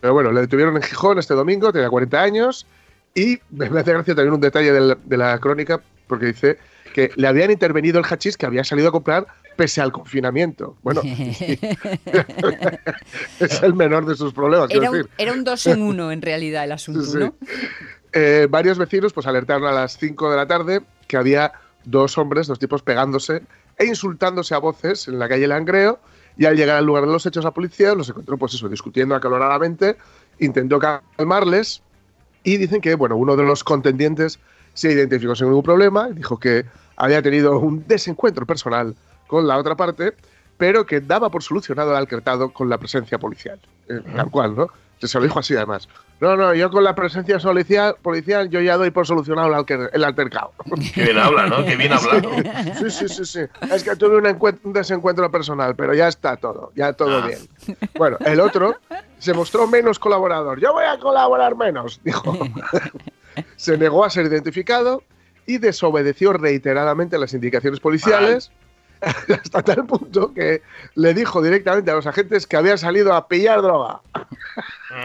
[0.00, 2.66] Pero bueno, le detuvieron en Gijón este domingo, tenía 40 años,
[3.14, 6.58] y me hace gracia también un detalle del- de la crónica, porque dice
[6.94, 10.76] que le habían intervenido el hachís que había salido a comprar pese al confinamiento.
[10.82, 11.00] Bueno,
[13.40, 14.70] es el menor de sus problemas.
[14.70, 15.10] Era un, decir.
[15.18, 17.18] era un dos en uno en realidad el asunto, Sí.
[17.18, 17.34] ¿no?
[18.12, 21.52] Eh, varios vecinos pues alertaron a las 5 de la tarde que había
[21.84, 23.42] dos hombres, dos tipos pegándose
[23.76, 25.98] e insultándose a voces en la calle Langreo
[26.36, 29.14] y al llegar al lugar de los hechos la policía los encontró pues eso, discutiendo
[29.14, 29.96] acaloradamente,
[30.38, 31.82] intentó calmarles
[32.42, 34.38] y dicen que bueno, uno de los contendientes
[34.74, 36.64] se identificó sin ningún problema, dijo que
[36.96, 38.94] había tenido un desencuentro personal
[39.26, 40.14] con la otra parte,
[40.56, 43.58] pero que daba por solucionado el altercado con la presencia policial.
[43.88, 44.68] Eh, tal cual, ¿no?
[45.00, 45.88] Se lo dijo así además.
[46.20, 49.90] No, no, yo con la presencia policial, policial yo ya doy por solucionado el, alter-
[49.92, 50.52] el altercado.
[50.94, 51.64] Qué bien habla, ¿no?
[51.64, 52.30] Qué bien hablado.
[52.78, 53.40] Sí, sí, sí, sí.
[53.70, 57.26] Es que tuve un, un desencuentro personal, pero ya está todo, ya todo Ah.
[57.26, 57.38] bien.
[57.98, 58.76] Bueno, el otro
[59.18, 60.60] se mostró menos colaborador.
[60.60, 62.38] Yo voy a colaborar menos, dijo.
[63.56, 65.02] se negó a ser identificado
[65.46, 68.50] y desobedeció reiteradamente las indicaciones policiales
[69.42, 70.62] hasta tal punto que
[70.94, 74.00] le dijo directamente a los agentes que había salido a pillar droga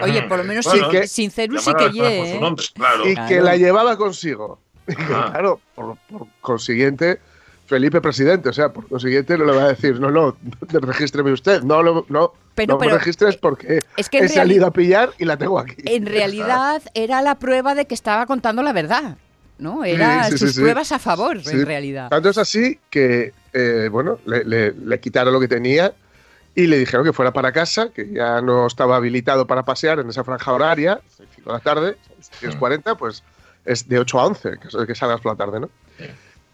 [0.01, 2.39] Oye, por lo menos Bueno, sin- que- sincero sí llamar a que ye, ¿eh?
[2.39, 3.07] nombre, claro.
[3.09, 3.27] y Claro.
[3.29, 4.59] que la llevaba consigo.
[4.87, 7.19] Y que, claro, por, por consiguiente,
[7.67, 10.35] Felipe presidente, o sea, por consiguiente no le va a decir, no, no,
[10.71, 14.65] regístreme usted, no, lo- no, Pero- no me pero- registres porque es que he salido
[14.65, 15.75] a pillar y la tengo aquí.
[15.85, 19.17] En realidad era la prueba de que estaba contando la verdad,
[19.59, 19.83] ¿no?
[19.85, 20.61] Era Sí, sí, sus sí, sí.
[20.61, 21.51] pruebas a favor, Sí.
[21.51, 22.09] en realidad.
[22.09, 25.93] Tanto es así que, eh, bueno, le, le- le quitaron lo que tenía
[26.55, 30.09] y le dijeron que fuera para casa, que ya no estaba habilitado para pasear en
[30.09, 30.99] esa franja horaria,
[31.35, 33.23] 5 de la tarde, si es 40, pues
[33.65, 35.69] es de 8 a 11, que, es- que salgas por la tarde, ¿no?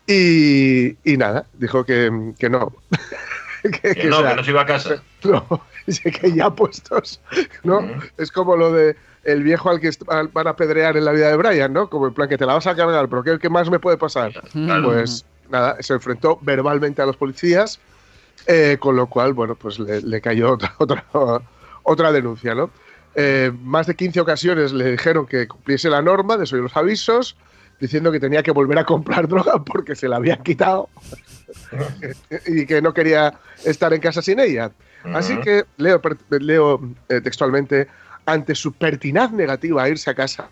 [0.07, 2.73] Y, y nada, dijo que, que no.
[3.63, 5.01] que, Que no, o sea, que no se iba a casa.
[5.23, 7.19] no, que ya puestos,
[7.63, 7.79] ¿no?
[7.79, 8.01] Ujú.
[8.17, 8.95] Es como lo de
[9.25, 9.89] el viejo al que
[10.31, 11.89] van a pedrear en la vida de Brian, ¿no?
[11.89, 13.97] Como en plan que te la vas a cargar, pero ¿qué, qué más me puede
[13.97, 14.31] pasar?
[14.51, 14.89] Claro.
[14.89, 17.79] Pues nada, se enfrentó verbalmente a los policías,
[18.47, 21.05] eh, con lo cual, bueno, pues le, le cayó otra, otra,
[21.83, 22.69] otra denuncia, ¿no?
[23.15, 27.35] Eh, más de 15 ocasiones le dijeron que cumpliese la norma, de y los avisos,
[27.79, 30.89] diciendo que tenía que volver a comprar droga porque se la habían quitado
[32.45, 34.71] y que no quería estar en casa sin ella.
[35.13, 36.01] Así que leo,
[36.31, 37.87] leo eh, textualmente,
[38.25, 40.49] ante su pertinaz negativa a irse a casa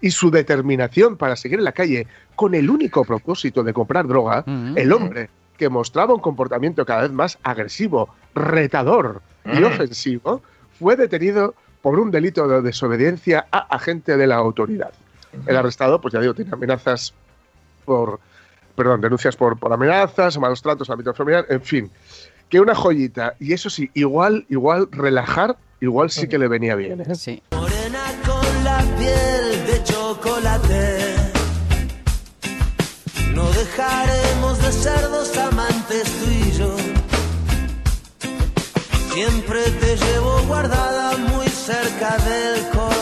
[0.00, 4.44] y su determinación para seguir en la calle con el único propósito de comprar droga,
[4.74, 10.42] el hombre que mostraba un comportamiento cada vez más agresivo, retador y ofensivo,
[10.78, 14.92] fue detenido por un delito de desobediencia a agente de la autoridad.
[15.46, 17.14] El arrestado, pues ya digo, tiene amenazas
[17.84, 18.20] por,
[18.74, 21.90] perdón, denuncias por, por amenazas, malos tratos, ámbito familiar, en fin,
[22.48, 23.34] que una joyita.
[23.38, 27.00] Y eso sí, igual, igual relajar, igual sí que le venía bien.
[27.00, 27.14] ¿eh?
[27.14, 27.42] Sí.
[27.52, 31.14] Morena con la piel de chocolate.
[33.34, 36.76] No dejaremos de ser dos amantes tú y yo.
[39.12, 42.93] Siempre te llevo guardada muy cerca del corazón.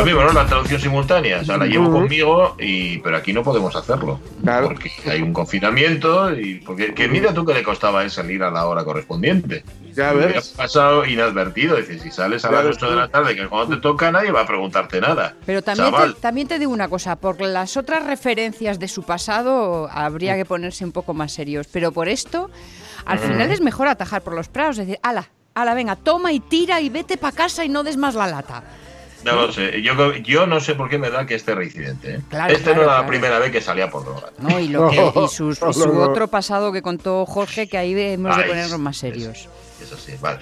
[0.00, 0.32] Lo mismo, ¿no?
[0.32, 1.40] La traducción simultánea.
[1.40, 1.98] O sea, la llevo Ujú.
[1.98, 4.18] conmigo, y pero aquí no podemos hacerlo.
[4.42, 4.68] Claro.
[4.68, 8.50] Porque hay un confinamiento y porque que mira tú que le costaba él salir a
[8.50, 9.62] la hora correspondiente.
[9.94, 10.54] Ya ves.
[10.56, 11.76] pasado inadvertido.
[11.76, 14.10] Es decir, si sales a las ves 8 de la tarde, que cuando te toca,
[14.10, 15.34] nadie va a preguntarte nada.
[15.44, 19.86] Pero también te, también te digo una cosa, por las otras referencias de su pasado
[19.92, 22.48] habría que ponerse un poco más serios, pero por esto,
[23.04, 26.40] al final es mejor atajar por los prados, es decir, ala, ala, venga, toma y
[26.40, 28.62] tira y vete para casa y no des más la lata.
[29.24, 29.82] No lo sé.
[29.82, 32.14] Yo, yo no sé por qué me da que este reincidente.
[32.14, 32.20] ¿eh?
[32.28, 33.02] Claro, este claro, no era claro.
[33.02, 34.30] la primera vez que salía por droga.
[34.38, 34.58] ¿no?
[34.60, 38.36] Y, lo que, y sus- y su otro pasado que contó Jorge, que ahí hemos
[38.36, 39.48] de ponernos más serios.
[39.82, 40.38] Eso sí, vale.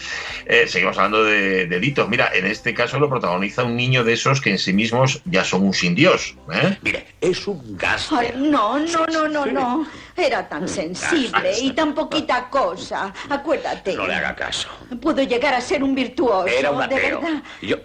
[0.46, 2.08] Eh, seguimos hablando de delitos.
[2.08, 5.44] Mira, en este caso lo protagoniza un niño de esos que en sí mismos ya
[5.44, 6.34] son un sin Dios.
[6.52, 6.76] ¿eh?
[6.82, 8.10] Mire, es un gas.
[8.36, 9.86] No, no, no, no, no.
[10.16, 13.14] Era tan sensible y tan poquita cosa.
[13.30, 13.94] Acuérdate.
[13.94, 14.68] No le haga caso.
[15.00, 16.48] Pudo llegar a ser un virtuoso.
[16.48, 17.20] Era un de ateo.
[17.20, 17.42] verdad.
[17.62, 17.76] Yo,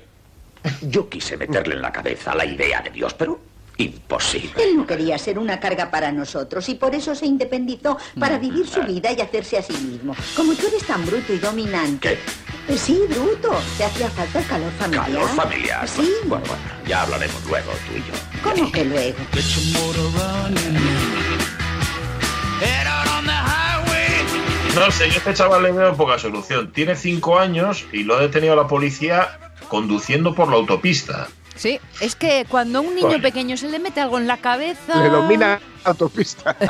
[0.82, 3.39] yo quise meterle en la cabeza la idea de Dios, pero
[3.78, 4.64] Imposible.
[4.64, 8.68] Él no quería ser una carga para nosotros y por eso se independizó para vivir
[8.68, 10.16] su vida y hacerse a sí mismo.
[10.36, 12.20] Como tú eres tan bruto y dominante.
[12.68, 12.74] ¿Qué?
[12.74, 13.51] Eh, Sí, bruto.
[13.78, 15.05] ¿Te hacía falta el calor familiar?
[15.05, 15.88] Calor familiar.
[15.88, 16.09] Sí.
[16.26, 18.41] Bueno, bueno, ya hablaremos luego, tú y yo.
[18.43, 19.18] ¿Cómo que luego?
[24.76, 26.72] No sé, yo a este chaval le veo poca solución.
[26.72, 31.28] Tiene cinco años y lo ha detenido la policía conduciendo por la autopista.
[31.55, 33.24] Sí, es que cuando a un niño Bueno.
[33.24, 35.01] pequeño se le mete algo en la cabeza...
[35.01, 36.55] Le domina la autopista.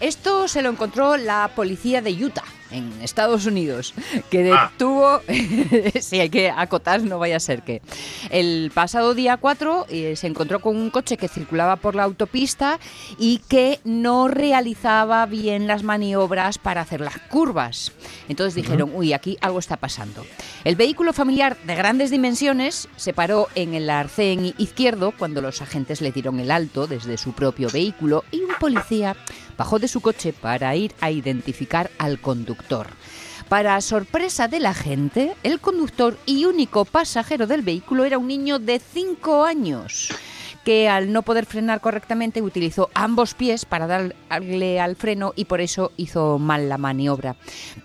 [0.00, 3.94] Esto se lo encontró la policía de Utah, en Estados Unidos,
[4.30, 4.70] que Ah.
[4.72, 5.20] detuvo,
[6.00, 7.82] si hay que acotar, no vaya a ser que.
[8.30, 12.78] El pasado día 4 eh, se encontró con un coche que circulaba por la autopista
[13.18, 17.92] y que no realizaba bien las maniobras para hacer las curvas.
[18.28, 20.24] Entonces dijeron, uy, aquí algo está pasando.
[20.64, 26.00] El vehículo familiar de grandes dimensiones se paró en el arcén izquierdo cuando los agentes
[26.00, 29.16] le dieron el alto desde su propio vehículo y un policía
[29.58, 32.61] bajó de su coche para ir a identificar al conductor.
[33.48, 38.58] Para sorpresa de la gente, el conductor y único pasajero del vehículo era un niño
[38.58, 40.10] de 5 años
[40.64, 45.60] que al no poder frenar correctamente utilizó ambos pies para darle al freno y por
[45.60, 47.36] eso hizo mal la maniobra.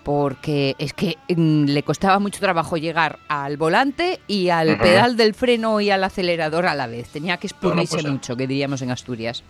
[0.04, 5.34] Porque es que mm, le costaba mucho trabajo llegar al volante y al pedal del
[5.34, 7.08] freno y al acelerador a la vez.
[7.08, 8.10] Tenía que expurrirse pues, eh.
[8.10, 9.42] mucho, que diríamos en Asturias.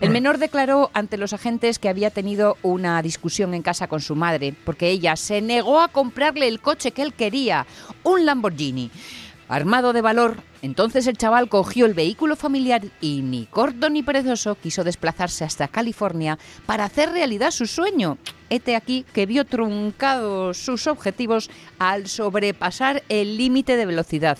[0.00, 4.14] El menor declaró ante los agentes que había tenido una discusión en casa con su
[4.14, 7.66] madre porque ella se negó a comprarle el coche que él quería,
[8.04, 8.90] un Lamborghini.
[9.48, 14.56] Armado de valor, entonces el chaval cogió el vehículo familiar y ni corto ni perezoso
[14.56, 18.18] quiso desplazarse hasta California para hacer realidad su sueño.
[18.50, 24.36] Este aquí que vio truncados sus objetivos al sobrepasar el límite de velocidad.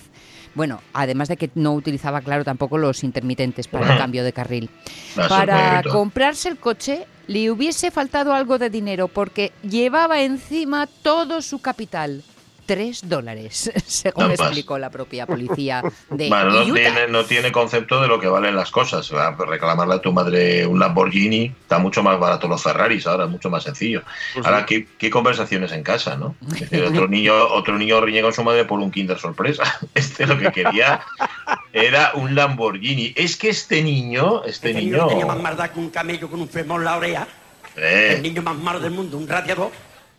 [0.55, 4.69] Bueno, además de que no utilizaba, claro, tampoco los intermitentes para el cambio de carril.
[5.15, 11.61] Para comprarse el coche le hubiese faltado algo de dinero porque llevaba encima todo su
[11.61, 12.25] capital.
[12.69, 16.75] Tres dólares, según No, explicó la propia policía de Bueno, no Utah.
[16.75, 19.11] tiene, no tiene concepto de lo que valen las cosas.
[19.11, 23.25] Va, pues reclamarle a tu madre un Lamborghini está mucho más barato los Ferraris ahora,
[23.25, 24.03] es mucho más sencillo.
[24.35, 26.37] Pues ahora, ¿qué, qué conversaciones en casa, ¿no?
[26.53, 29.63] Es decir, otro niño, otro niño riñe con su madre por un Kinder sorpresa.
[29.95, 31.01] Este lo que quería
[31.73, 33.15] era un Lamborghini.
[33.17, 36.41] Es que este niño, este Este niño, niño tenía más maldad que un camello con
[36.43, 37.27] un femón en la oreja.
[37.77, 39.71] eh, El niño más malo del mundo, un radiador.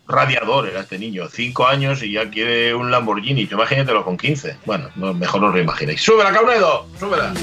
[0.09, 3.45] Radiador era este niño, cinco años y ya quiere un Lamborghini.
[3.45, 4.57] Tú imagínatelo con 15.
[4.65, 6.01] Bueno, no, mejor os lo imaginéis.
[6.01, 6.87] ¡Súbela, Caunedo!
[6.99, 7.33] ¡Súbela!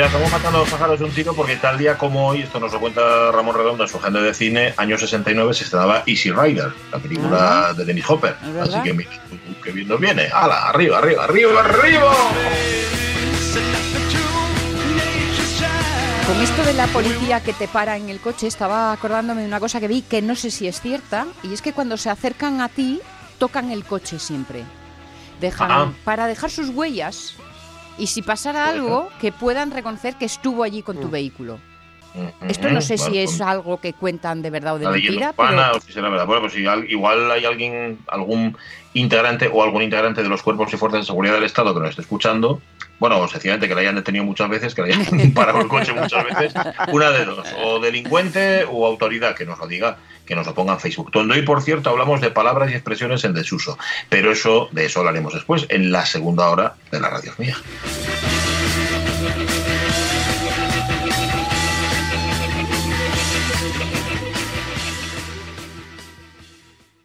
[0.00, 2.58] Mira, estamos matando a los pájaros de un tiro porque tal día como hoy, esto
[2.58, 6.30] nos lo cuenta Ramón Redondo en su agenda de cine, año 69 se estrenaba Easy
[6.30, 8.34] Rider, la película de Dennis Hopper.
[8.62, 9.10] Así que mira,
[9.62, 10.30] que bien nos viene.
[10.32, 10.70] ¡Hala!
[10.70, 12.14] ¡Arriba, arriba, arriba, arriba!
[16.26, 19.60] Con esto de la policía que te para en el coche, estaba acordándome de una
[19.60, 22.62] cosa que vi que no sé si es cierta, y es que cuando se acercan
[22.62, 23.02] a ti,
[23.38, 24.64] tocan el coche siempre.
[25.42, 25.92] Dejan, Ah.
[26.04, 27.34] Para dejar sus huellas
[28.00, 31.58] y si pasara algo, que puedan reconocer que estuvo allí con tu vehículo.
[32.48, 35.66] Esto no sé si es algo que cuentan de verdad o de la mentira, urbana,
[35.66, 36.26] pero o si será verdad.
[36.26, 38.56] Bueno, pues igual hay alguien, algún
[38.94, 41.90] integrante o algún integrante de los cuerpos y fuerzas de seguridad del Estado que nos
[41.90, 42.60] esté escuchando,
[43.00, 46.24] bueno, sencillamente que le hayan detenido muchas veces, que le hayan parado el coche muchas
[46.24, 46.54] veces,
[46.92, 49.96] una de dos, o delincuente o autoridad, que nos lo diga,
[50.26, 51.10] que nos lo ponga en Facebook.
[51.10, 53.78] Donde hoy, por cierto, hablamos de palabras y expresiones en desuso,
[54.08, 57.56] pero eso, de eso hablaremos después, en la segunda hora de la radio mía.